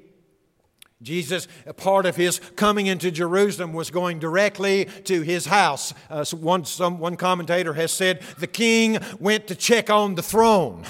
[1.03, 5.93] Jesus, part of his coming into Jerusalem was going directly to his house.
[6.09, 10.23] Uh, so one, some, one commentator has said the king went to check on the
[10.23, 10.85] throne.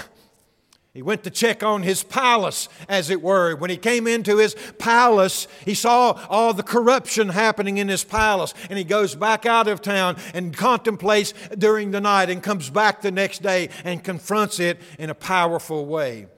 [0.94, 3.54] He went to check on his palace, as it were.
[3.56, 8.54] When he came into his palace, he saw all the corruption happening in his palace.
[8.70, 13.02] And he goes back out of town and contemplates during the night and comes back
[13.02, 16.28] the next day and confronts it in a powerful way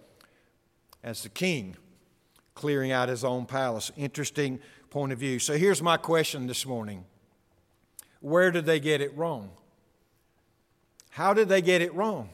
[1.04, 1.76] as the king
[2.58, 3.92] clearing out his own palace.
[3.96, 4.58] Interesting
[4.90, 5.38] point of view.
[5.38, 7.04] So here's my question this morning
[8.20, 9.50] Where did they get it wrong?
[11.10, 12.30] How did they get it wrong?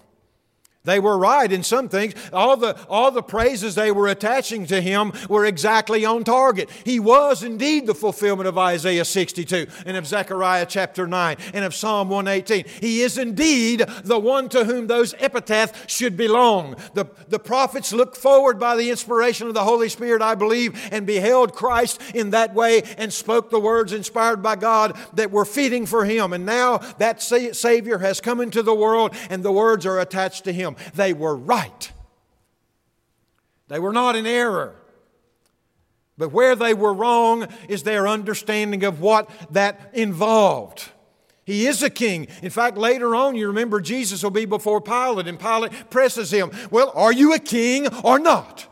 [0.85, 2.13] They were right in some things.
[2.31, 6.69] All the, all the praises they were attaching to him were exactly on target.
[6.85, 11.75] He was indeed the fulfillment of Isaiah 62 and of Zechariah chapter 9 and of
[11.75, 12.67] Psalm 118.
[12.83, 16.77] He is indeed the one to whom those epitaphs should belong.
[16.93, 21.07] The, the prophets looked forward by the inspiration of the Holy Spirit, I believe, and
[21.07, 25.87] beheld Christ in that way and spoke the words inspired by God that were fitting
[25.87, 26.35] for him.
[26.35, 30.53] And now that Savior has come into the world and the words are attached to
[30.53, 30.74] him.
[30.95, 31.93] They were right.
[33.69, 34.77] They were not in error.
[36.17, 40.91] But where they were wrong is their understanding of what that involved.
[41.45, 42.29] He is a king.
[42.43, 46.51] In fact, later on, you remember Jesus will be before Pilate, and Pilate presses him,
[46.71, 48.67] Well, are you a king or not?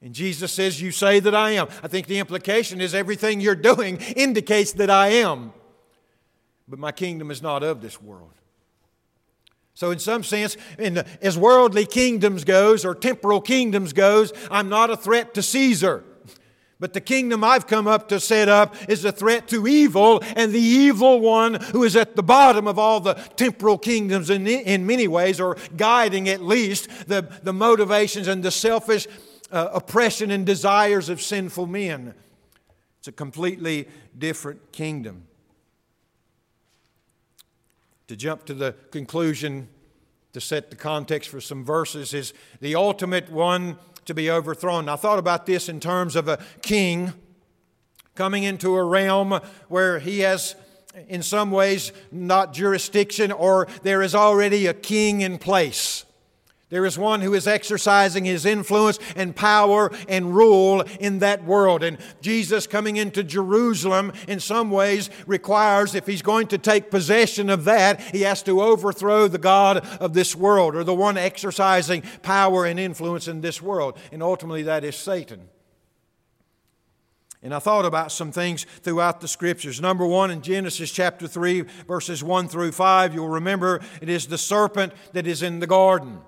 [0.00, 1.68] And Jesus says, You say that I am.
[1.82, 5.52] I think the implication is everything you're doing indicates that I am.
[6.66, 8.39] But my kingdom is not of this world.
[9.80, 14.68] So, in some sense, in the, as worldly kingdoms goes or temporal kingdoms goes, I'm
[14.68, 16.04] not a threat to Caesar.
[16.78, 20.52] But the kingdom I've come up to set up is a threat to evil, and
[20.52, 24.84] the evil one who is at the bottom of all the temporal kingdoms in, in
[24.84, 29.06] many ways, or guiding at least the, the motivations and the selfish
[29.50, 32.12] uh, oppression and desires of sinful men.
[32.98, 33.88] It's a completely
[34.18, 35.26] different kingdom
[38.10, 39.68] to jump to the conclusion
[40.32, 44.88] to set the context for some verses is the ultimate one to be overthrown.
[44.88, 47.12] I thought about this in terms of a king
[48.16, 50.56] coming into a realm where he has,
[51.06, 56.04] in some ways, not jurisdiction or there is already a king in place.
[56.70, 61.82] There is one who is exercising his influence and power and rule in that world.
[61.82, 67.50] And Jesus coming into Jerusalem, in some ways, requires, if he's going to take possession
[67.50, 72.02] of that, he has to overthrow the God of this world or the one exercising
[72.22, 73.98] power and influence in this world.
[74.12, 75.48] And ultimately, that is Satan.
[77.42, 79.80] And I thought about some things throughout the scriptures.
[79.80, 84.38] Number one, in Genesis chapter 3, verses 1 through 5, you'll remember it is the
[84.38, 86.20] serpent that is in the garden.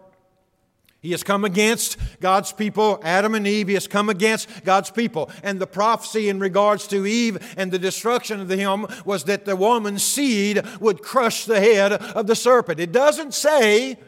[1.03, 3.67] He has come against God's people, Adam and Eve.
[3.67, 5.31] He has come against God's people.
[5.43, 9.57] And the prophecy in regards to Eve and the destruction of him was that the
[9.57, 12.79] woman's seed would crush the head of the serpent.
[12.79, 13.99] It doesn't say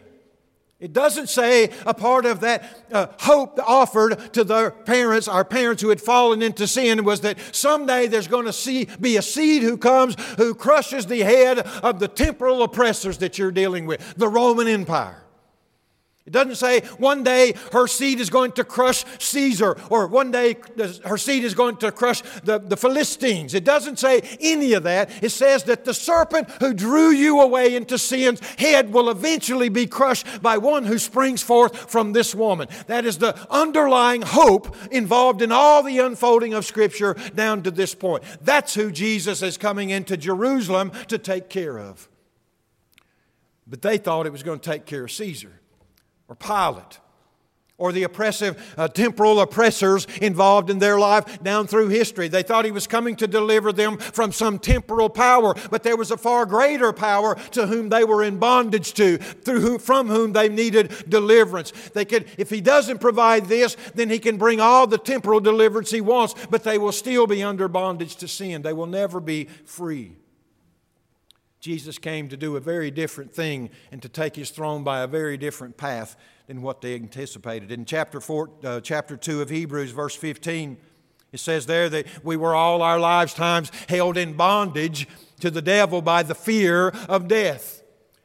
[0.79, 5.83] It doesn't say a part of that uh, hope offered to their parents, our parents
[5.83, 9.63] who had fallen into sin, was that someday there's going to see, be a seed
[9.63, 14.29] who comes who crushes the head of the temporal oppressors that you're dealing with, the
[14.29, 15.24] Roman Empire.
[16.27, 20.57] It doesn't say one day her seed is going to crush Caesar or one day
[21.05, 23.53] her seed is going to crush the, the Philistines.
[23.53, 25.11] It doesn't say any of that.
[25.23, 29.87] It says that the serpent who drew you away into sin's head will eventually be
[29.87, 32.69] crushed by one who springs forth from this woman.
[32.87, 37.95] That is the underlying hope involved in all the unfolding of Scripture down to this
[37.95, 38.25] point.
[38.41, 42.09] That's who Jesus is coming into Jerusalem to take care of.
[43.67, 45.61] But they thought it was going to take care of Caesar
[46.29, 47.01] or Pilate
[47.77, 52.29] or the oppressive uh, temporal oppressors involved in their life down through history.
[52.29, 56.11] They thought he was coming to deliver them from some temporal power, but there was
[56.11, 60.33] a far greater power to whom they were in bondage to, through whom, from whom
[60.33, 61.73] they needed deliverance.
[61.93, 65.91] They could, if he doesn't provide this, then he can bring all the temporal deliverance
[65.91, 68.63] he wants, but they will still be under bondage to sin.
[68.63, 70.17] They will never be free.
[71.65, 75.07] Jesus came to do a very different thing and to take his throne by a
[75.07, 76.15] very different path
[76.47, 77.73] than what they anticipated.
[77.73, 80.77] In chapter, four, uh, chapter 2 of Hebrews, verse 15,
[81.33, 85.09] it says there that we were all our lives times held in bondage
[85.41, 87.83] to the devil by the fear of death.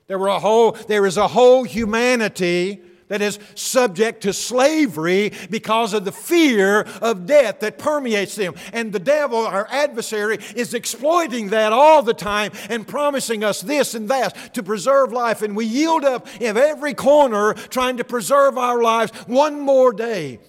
[0.08, 5.93] There, were a whole, there is a whole humanity that is subject to slavery because
[5.93, 8.53] of the fear of death that permeates them.
[8.72, 13.93] And the devil, our adversary, is exploiting that all the time and promising us this
[13.93, 15.41] and that to preserve life.
[15.41, 20.39] And we yield up in every corner trying to preserve our lives one more day.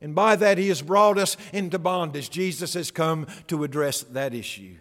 [0.00, 2.28] And by that, he has brought us into bondage.
[2.28, 4.74] Jesus has come to address that issue.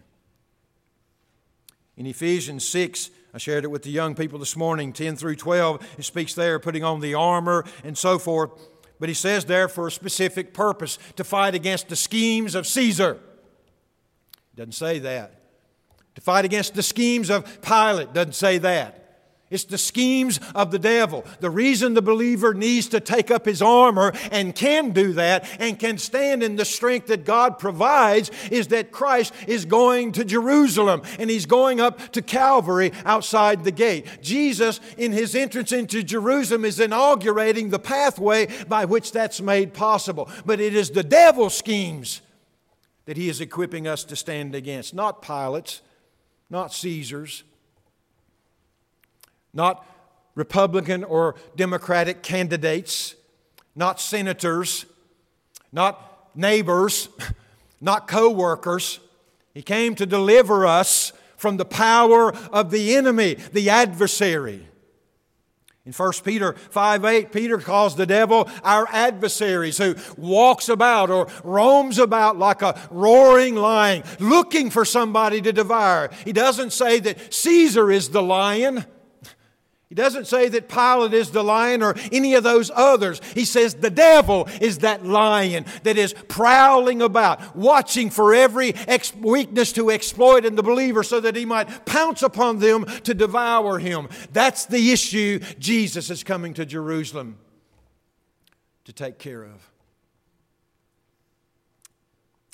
[1.95, 5.95] In Ephesians 6, I shared it with the young people this morning, 10 through 12.
[5.97, 8.51] It speaks there, putting on the armor and so forth.
[8.99, 13.19] But he says there for a specific purpose to fight against the schemes of Caesar.
[14.55, 15.41] Doesn't say that.
[16.15, 19.00] To fight against the schemes of Pilate doesn't say that.
[19.51, 21.25] It's the schemes of the devil.
[21.41, 25.77] The reason the believer needs to take up his armor and can do that and
[25.77, 31.01] can stand in the strength that God provides is that Christ is going to Jerusalem
[31.19, 34.07] and he's going up to Calvary outside the gate.
[34.21, 40.29] Jesus, in his entrance into Jerusalem, is inaugurating the pathway by which that's made possible.
[40.45, 42.21] But it is the devil's schemes
[43.03, 45.81] that he is equipping us to stand against, not Pilate's,
[46.49, 47.43] not Caesar's
[49.53, 49.85] not
[50.35, 53.15] Republican or Democratic candidates,
[53.75, 54.85] not senators,
[55.71, 57.09] not neighbors,
[57.81, 58.99] not co workers.
[59.53, 64.67] He came to deliver us from the power of the enemy, the adversary.
[65.83, 71.27] In 1 Peter 5 8, Peter calls the devil our adversaries who walks about or
[71.43, 76.11] roams about like a roaring lion, looking for somebody to devour.
[76.23, 78.85] He doesn't say that Caesar is the lion.
[79.91, 83.19] He doesn't say that Pilate is the lion or any of those others.
[83.33, 89.13] He says the devil is that lion that is prowling about, watching for every ex-
[89.13, 93.79] weakness to exploit in the believer so that he might pounce upon them to devour
[93.79, 94.07] him.
[94.31, 97.37] That's the issue Jesus is coming to Jerusalem
[98.85, 99.70] to take care of.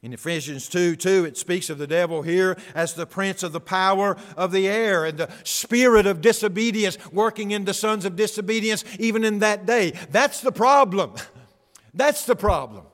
[0.04, 3.60] In Ephesians 2 2, it speaks of the devil here as the prince of the
[3.60, 8.84] power of the air and the spirit of disobedience working in the sons of disobedience
[9.00, 9.94] even in that day.
[10.12, 11.14] That's the problem.
[11.96, 12.86] That's the problem.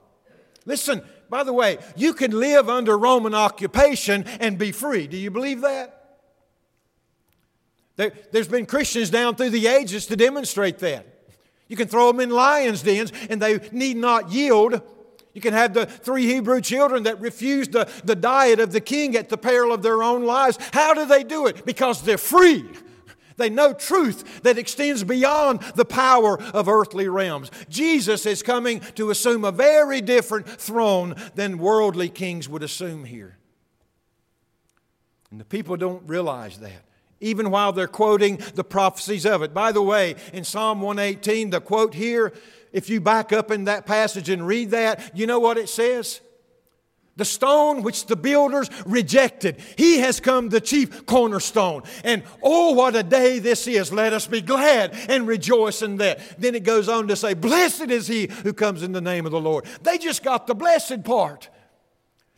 [0.65, 5.07] Listen, by the way, you can live under Roman occupation and be free.
[5.07, 6.19] Do you believe that?
[7.97, 11.05] There, has been Christians down through the ages to demonstrate that.
[11.67, 14.81] You can throw them in lions' dens and they need not yield
[15.33, 19.15] you can have the three Hebrew children that refused the, the diet of the king
[19.15, 20.57] at the peril of their own lives.
[20.71, 21.65] How do they do it?
[21.65, 22.65] Because they're free.
[23.35, 27.49] They know truth that extends beyond the power of earthly realms.
[27.67, 33.37] Jesus is coming to assume a very different throne than worldly kings would assume here.
[35.31, 36.83] And the people don't realize that
[37.19, 39.53] even while they're quoting the prophecies of it.
[39.53, 42.33] By the way, in Psalm 118, the quote here
[42.73, 46.19] if you back up in that passage and read that, you know what it says?
[47.15, 51.83] The stone which the builders rejected, he has come the chief cornerstone.
[52.03, 53.93] And oh, what a day this is.
[53.93, 56.41] Let us be glad and rejoice in that.
[56.41, 59.31] Then it goes on to say, Blessed is he who comes in the name of
[59.31, 59.65] the Lord.
[59.83, 61.49] They just got the blessed part.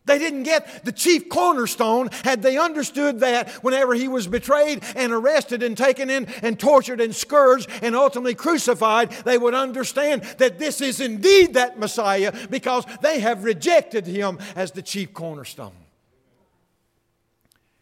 [0.06, 2.10] They didn't get the chief cornerstone.
[2.24, 7.02] Had they understood that whenever he was betrayed and arrested and taken in and tortured
[7.02, 12.86] and scourged and ultimately crucified, they would understand that this is indeed that Messiah because
[13.02, 15.74] they have rejected him as the chief cornerstone.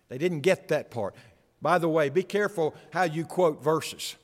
[0.07, 1.15] They didn't get that part.
[1.61, 4.15] By the way, be careful how you quote verses.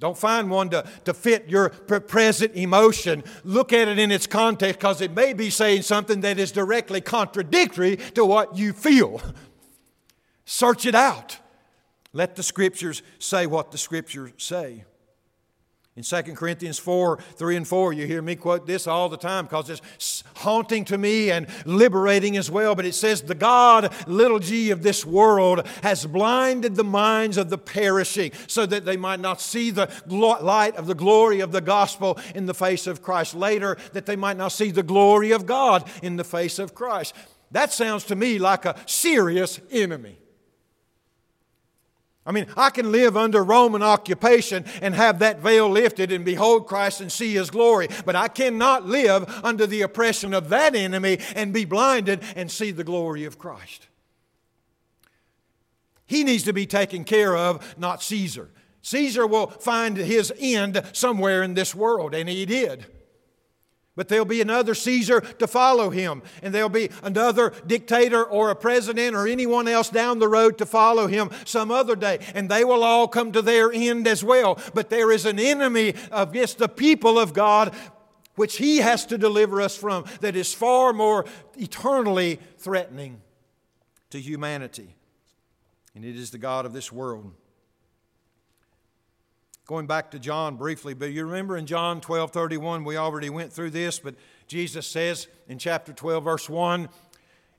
[0.00, 3.24] Don't find one to, to fit your present emotion.
[3.42, 7.00] Look at it in its context because it may be saying something that is directly
[7.00, 9.20] contradictory to what you feel.
[10.44, 11.38] Search it out.
[12.12, 14.84] Let the scriptures say what the scriptures say.
[15.98, 19.46] In 2 Corinthians 4 3 and 4, you hear me quote this all the time
[19.46, 22.76] because it's haunting to me and liberating as well.
[22.76, 27.50] But it says, The God, little g, of this world has blinded the minds of
[27.50, 31.60] the perishing so that they might not see the light of the glory of the
[31.60, 33.34] gospel in the face of Christ.
[33.34, 37.12] Later, that they might not see the glory of God in the face of Christ.
[37.50, 40.16] That sounds to me like a serious enemy.
[42.28, 46.66] I mean, I can live under Roman occupation and have that veil lifted and behold
[46.66, 51.20] Christ and see His glory, but I cannot live under the oppression of that enemy
[51.34, 53.86] and be blinded and see the glory of Christ.
[56.04, 58.50] He needs to be taken care of, not Caesar.
[58.82, 62.84] Caesar will find his end somewhere in this world, and he did.
[63.98, 68.54] But there'll be another Caesar to follow him, and there'll be another dictator or a
[68.54, 72.62] president or anyone else down the road to follow him some other day, and they
[72.62, 74.56] will all come to their end as well.
[74.72, 77.74] But there is an enemy against the people of God
[78.36, 81.24] which he has to deliver us from that is far more
[81.56, 83.20] eternally threatening
[84.10, 84.94] to humanity.
[85.96, 87.34] And it is the God of this world.
[89.68, 93.52] Going back to John briefly, but you remember in John 12 31, we already went
[93.52, 94.14] through this, but
[94.46, 96.88] Jesus says in chapter 12, verse 1,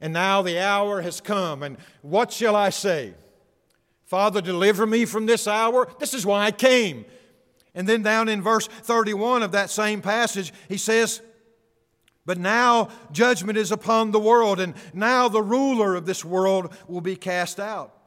[0.02, 3.14] And now the hour has come, and what shall I say?
[4.06, 5.88] Father, deliver me from this hour.
[6.00, 7.06] This is why I came.
[7.76, 11.22] And then down in verse 31 of that same passage, he says,
[12.26, 17.02] But now judgment is upon the world, and now the ruler of this world will
[17.02, 17.99] be cast out.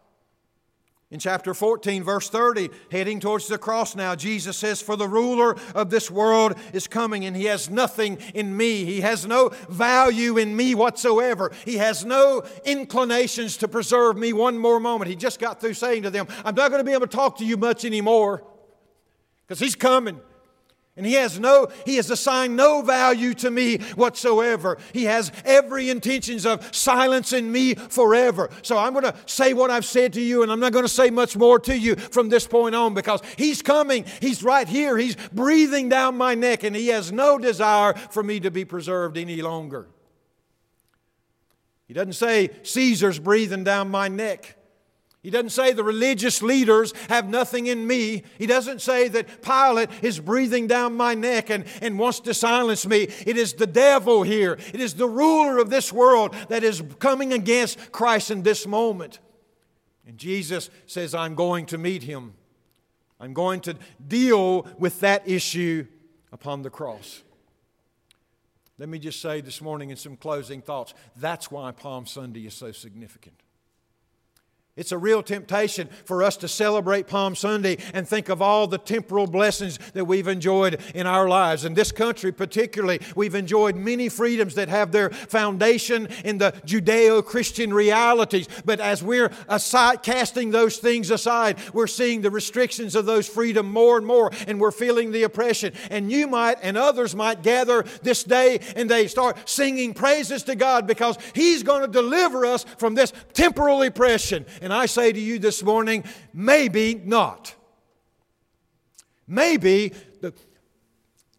[1.13, 5.57] In chapter 14, verse 30, heading towards the cross now, Jesus says, For the ruler
[5.75, 8.87] of this world is coming, and he has nothing in me.
[8.87, 11.53] He has no value in me whatsoever.
[11.67, 15.11] He has no inclinations to preserve me one more moment.
[15.11, 17.37] He just got through saying to them, I'm not going to be able to talk
[17.39, 18.43] to you much anymore
[19.47, 20.19] because he's coming.
[20.95, 24.77] And he has no, he has assigned no value to me whatsoever.
[24.93, 28.51] He has every intentions of silencing me forever.
[28.61, 30.91] So I'm going to say what I've said to you, and I'm not going to
[30.91, 34.05] say much more to you from this point on because he's coming.
[34.21, 34.99] He's right here.
[34.99, 39.17] He's breathing down my neck, and he has no desire for me to be preserved
[39.17, 39.89] any longer.
[41.89, 44.57] He doesn't say Caesar's breathing down my neck.
[45.23, 48.25] He doesn't say the religious leaders have nothing in me.
[48.39, 52.85] He doesn't say that Pilate is breathing down my neck and, and wants to silence
[52.87, 53.03] me.
[53.25, 54.59] It is the devil here.
[54.73, 59.21] It is the ruler of this world that is coming against Christ in this moment.
[60.09, 62.35] And Jesus says, I'm going to meet him.
[63.21, 65.87] I'm going to deal with that issue
[66.33, 67.23] upon the cross.
[68.77, 72.55] Let me just say this morning in some closing thoughts that's why Palm Sunday is
[72.55, 73.42] so significant.
[74.75, 78.79] It's a real temptation for us to celebrate Palm Sunday and think of all the
[78.79, 81.67] temporal blessings that we've enjoyed in our lives.
[81.67, 87.23] In this country, particularly, we've enjoyed many freedoms that have their foundation in the Judeo
[87.23, 88.49] Christian realities.
[88.65, 93.71] But as we're aside, casting those things aside, we're seeing the restrictions of those freedom
[93.71, 95.75] more and more, and we're feeling the oppression.
[95.91, 100.57] And you might, and others might gather this day and they start singing praises to
[100.57, 105.21] God because He's going to deliver us from this temporal oppression and I say to
[105.21, 107.55] you this morning, maybe not.
[109.27, 110.33] Maybe the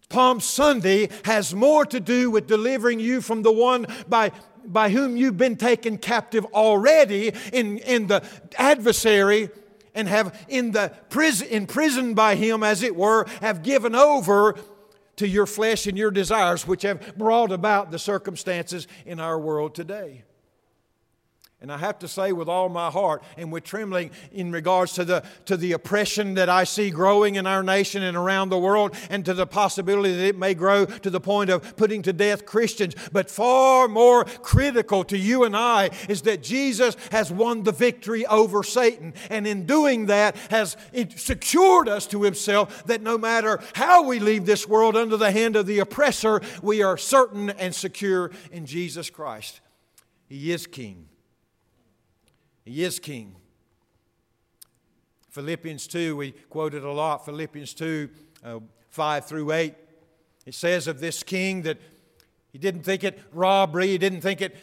[0.10, 4.32] Palm Sunday has more to do with delivering you from the one by
[4.66, 8.24] by whom you've been taken captive already in, in the
[8.58, 9.50] adversary
[9.94, 14.56] and have in the prison imprisoned by him as it were have given over
[15.18, 19.76] to your flesh and your desires which have brought about the circumstances in our world
[19.76, 20.24] today
[21.64, 25.06] and I have to say with all my heart and with trembling in regards to
[25.06, 28.94] the, to the oppression that I see growing in our nation and around the world,
[29.10, 32.46] and to the possibility that it may grow to the point of putting to death
[32.46, 32.96] Christians.
[33.14, 38.26] But far more critical to you and I is that Jesus has won the victory
[38.26, 39.14] over Satan.
[39.30, 40.76] And in doing that, has
[41.16, 45.56] secured us to himself that no matter how we leave this world under the hand
[45.56, 49.62] of the oppressor, we are certain and secure in Jesus Christ.
[50.28, 51.08] He is king.
[52.64, 53.36] He is king.
[55.30, 58.10] Philippians 2, we quoted a lot, Philippians 2,
[58.44, 58.60] uh,
[58.90, 59.74] 5 through 8.
[60.46, 61.80] It says of this king that
[62.52, 64.56] he didn't think it robbery, he didn't think it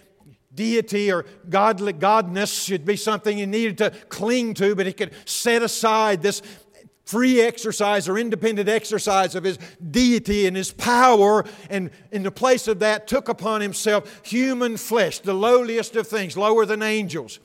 [0.55, 5.13] deity or godly godness should be something he needed to cling to, but he could
[5.25, 6.43] set aside this
[7.05, 9.59] free exercise or independent exercise of his
[9.91, 15.19] deity and his power, and in the place of that, took upon himself human flesh,
[15.19, 17.41] the lowliest of things, lower than angels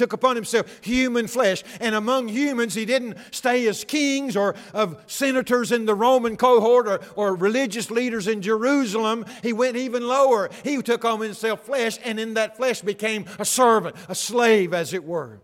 [0.00, 1.62] took upon himself human flesh.
[1.78, 6.88] And among humans, he didn't stay as kings or of senators in the Roman cohort
[6.88, 9.26] or, or religious leaders in Jerusalem.
[9.42, 10.48] He went even lower.
[10.64, 14.94] He took on himself flesh, and in that flesh became a servant, a slave, as
[14.94, 15.42] it were.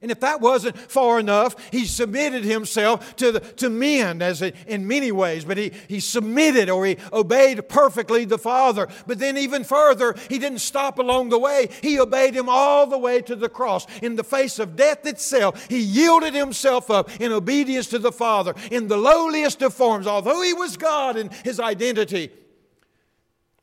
[0.00, 4.52] And if that wasn't far enough, he submitted himself to, the, to men as a,
[4.72, 8.86] in many ways, but he, he submitted or he obeyed perfectly the Father.
[9.08, 11.68] But then, even further, he didn't stop along the way.
[11.82, 13.86] He obeyed him all the way to the cross.
[14.00, 18.54] In the face of death itself, he yielded himself up in obedience to the Father
[18.70, 20.06] in the lowliest of forms.
[20.06, 22.30] Although he was God in his identity,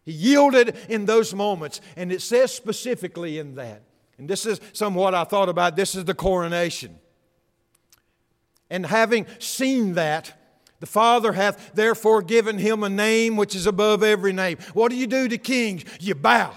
[0.04, 1.80] he yielded in those moments.
[1.96, 3.84] And it says specifically in that
[4.18, 5.76] and this is somewhat I thought about.
[5.76, 7.00] This is the coronation.
[8.70, 10.34] And having seen that,
[10.80, 14.58] the Father hath therefore given him a name which is above every name.
[14.74, 15.84] What do you do to kings?
[16.00, 16.54] You bow.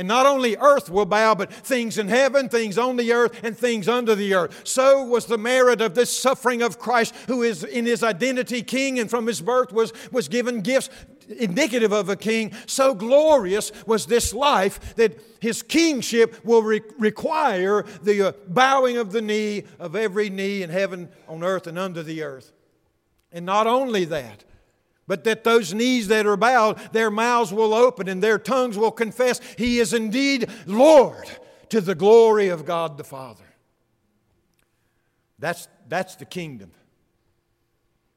[0.00, 3.54] And not only earth will bow, but things in heaven, things on the earth, and
[3.54, 4.62] things under the earth.
[4.64, 8.98] So was the merit of this suffering of Christ, who is in his identity king
[8.98, 10.88] and from his birth was, was given gifts
[11.28, 12.52] indicative of a king.
[12.64, 19.12] So glorious was this life that his kingship will re- require the uh, bowing of
[19.12, 22.52] the knee of every knee in heaven, on earth, and under the earth.
[23.30, 24.44] And not only that,
[25.10, 28.92] but that those knees that are bowed, their mouths will open and their tongues will
[28.92, 31.28] confess He is indeed Lord
[31.70, 33.42] to the glory of God the Father.
[35.40, 36.70] That's, that's the kingdom.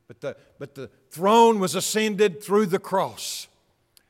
[0.08, 3.48] But the, but the throne was ascended through the cross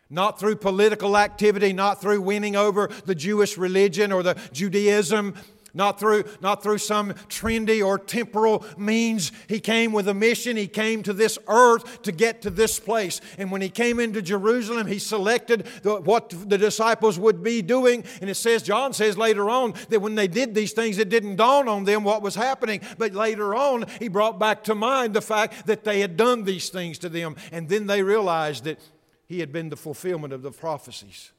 [0.10, 5.34] not through political activity, not through winning over the Jewish religion or the Judaism,
[5.74, 9.32] not through, not through some trendy or temporal means.
[9.48, 10.56] He came with a mission.
[10.56, 13.22] He came to this earth to get to this place.
[13.38, 18.04] And when he came into Jerusalem, he selected the, what the disciples would be doing.
[18.22, 21.38] And it says, John says later on, that when they did these things, it didn't
[21.38, 22.82] dawn on them what was happening.
[22.98, 26.70] But later on, he brought back to mind the fact that they had done these
[26.70, 27.36] things to them.
[27.52, 28.80] And then they realized that
[29.26, 31.33] he had been the fulfillment of the prophecies.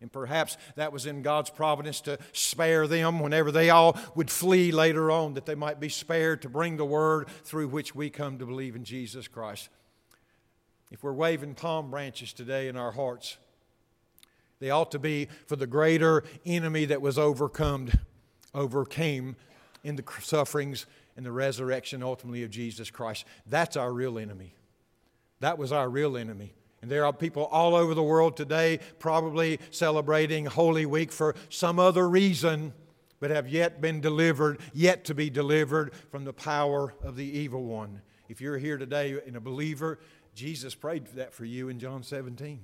[0.00, 4.70] And perhaps that was in God's providence to spare them whenever they all would flee
[4.70, 8.38] later on, that they might be spared to bring the word through which we come
[8.38, 9.70] to believe in Jesus Christ.
[10.90, 13.38] If we're waving palm branches today in our hearts,
[14.58, 17.90] they ought to be for the greater enemy that was overcome,
[18.54, 19.36] overcame
[19.82, 20.86] in the sufferings
[21.16, 23.24] and the resurrection ultimately of Jesus Christ.
[23.46, 24.54] That's our real enemy.
[25.40, 26.54] That was our real enemy.
[26.86, 31.80] And there are people all over the world today probably celebrating Holy Week for some
[31.80, 32.74] other reason,
[33.18, 37.64] but have yet been delivered, yet to be delivered from the power of the evil
[37.64, 38.02] one.
[38.28, 39.98] If you're here today and a believer,
[40.32, 42.60] Jesus prayed that for you in John 17.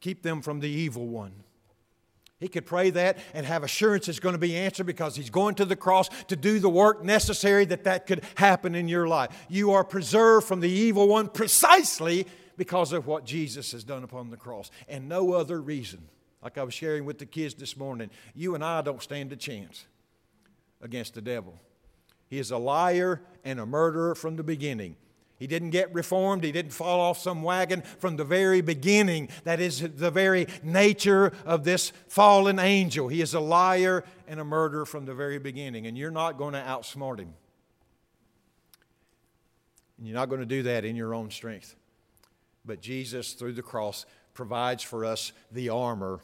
[0.00, 1.42] Keep them from the evil one.
[2.38, 5.56] He could pray that and have assurance it's going to be answered because he's going
[5.56, 9.36] to the cross to do the work necessary that that could happen in your life.
[9.48, 14.28] You are preserved from the evil one precisely because of what Jesus has done upon
[14.28, 16.08] the cross and no other reason.
[16.42, 19.36] Like I was sharing with the kids this morning, you and I don't stand a
[19.36, 19.86] chance
[20.82, 21.54] against the devil.
[22.28, 24.96] He is a liar and a murderer from the beginning.
[25.38, 26.42] He didn't get reformed.
[26.42, 29.28] He didn't fall off some wagon from the very beginning.
[29.44, 33.06] That is the very nature of this fallen angel.
[33.06, 36.54] He is a liar and a murderer from the very beginning, and you're not going
[36.54, 37.34] to outsmart him.
[39.96, 41.76] And you're not going to do that in your own strength.
[42.64, 46.20] But Jesus, through the cross, provides for us the armor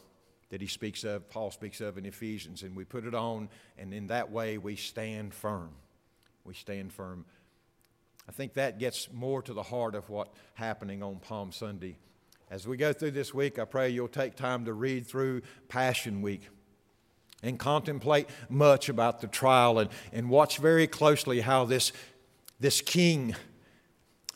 [0.50, 3.92] that he speaks of, Paul speaks of in Ephesians, and we put it on, and
[3.92, 5.70] in that way we stand firm.
[6.44, 7.24] We stand firm.
[8.28, 11.96] I think that gets more to the heart of what's happening on Palm Sunday.
[12.50, 16.22] As we go through this week, I pray you'll take time to read through Passion
[16.22, 16.48] Week
[17.42, 21.92] and contemplate much about the trial and, and watch very closely how this,
[22.60, 23.34] this king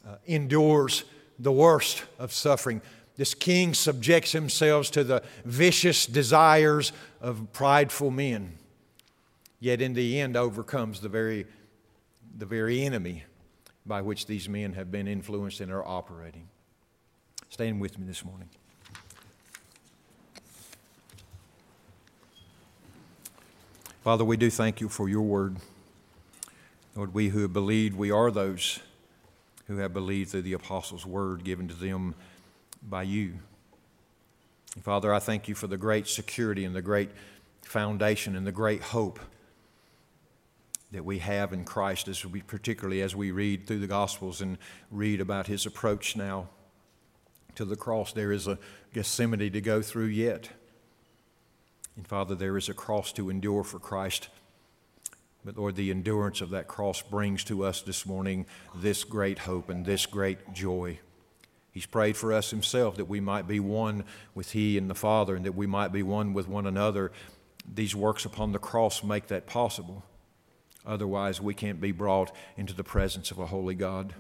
[0.07, 1.05] uh, endures
[1.39, 2.81] the worst of suffering.
[3.17, 8.59] This king subjects himself to the vicious desires of prideful men,
[9.61, 11.47] yet in the end overcomes the very,
[12.37, 13.25] the very enemy
[13.85, 16.49] by which these men have been influenced and are operating.
[17.49, 18.49] Stand with me this morning.
[24.05, 25.57] Father, we do thank you for your word.
[26.95, 28.81] Lord, we who have believed, we are those
[29.69, 32.15] who have believed through the apostles' word given to them
[32.83, 33.35] by you.
[34.83, 37.11] Father, I thank you for the great security and the great
[37.63, 39.21] foundation and the great hope
[40.91, 44.57] that we have in Christ, as we, particularly as we read through the Gospels and
[44.91, 46.49] read about his approach now
[47.55, 48.13] to the cross.
[48.13, 48.59] There is a
[48.95, 50.49] Gethsemane to go through yet.
[51.97, 54.29] And Father, there is a cross to endure for Christ.
[55.45, 59.71] But Lord, the endurance of that cross brings to us this morning this great hope
[59.71, 60.99] and this great joy.
[61.71, 65.37] He's prayed for us himself that we might be one with He and the Father
[65.37, 67.13] and that we might be one with one another.
[67.73, 70.05] These works upon the cross make that possible.
[70.85, 74.15] Otherwise, we can't be brought into the presence of a holy God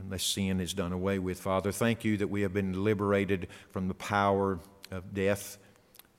[0.00, 1.40] unless sin is done away with.
[1.40, 4.58] Father, thank you that we have been liberated from the power
[4.90, 5.58] of death,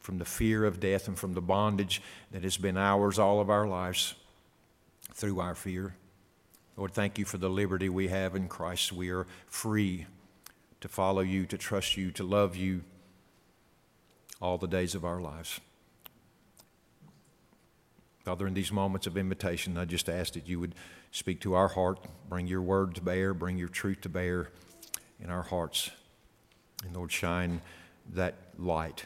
[0.04, 2.02] from the fear of death, and from the bondage
[2.32, 4.16] that has been ours all of our lives
[5.14, 5.96] through our fear.
[6.76, 8.92] Lord, thank you for the liberty we have in Christ.
[8.92, 10.06] We are free
[10.82, 12.82] to follow you, to trust you, to love you
[14.42, 15.62] all the days of our lives.
[18.26, 20.76] Father, in these moments of invitation, I just ask that you would
[21.12, 24.50] speak to our heart, bring your word to bear, bring your truth to bear
[25.22, 25.92] in our hearts.
[26.86, 27.62] And Lord, shine
[28.14, 29.06] that light.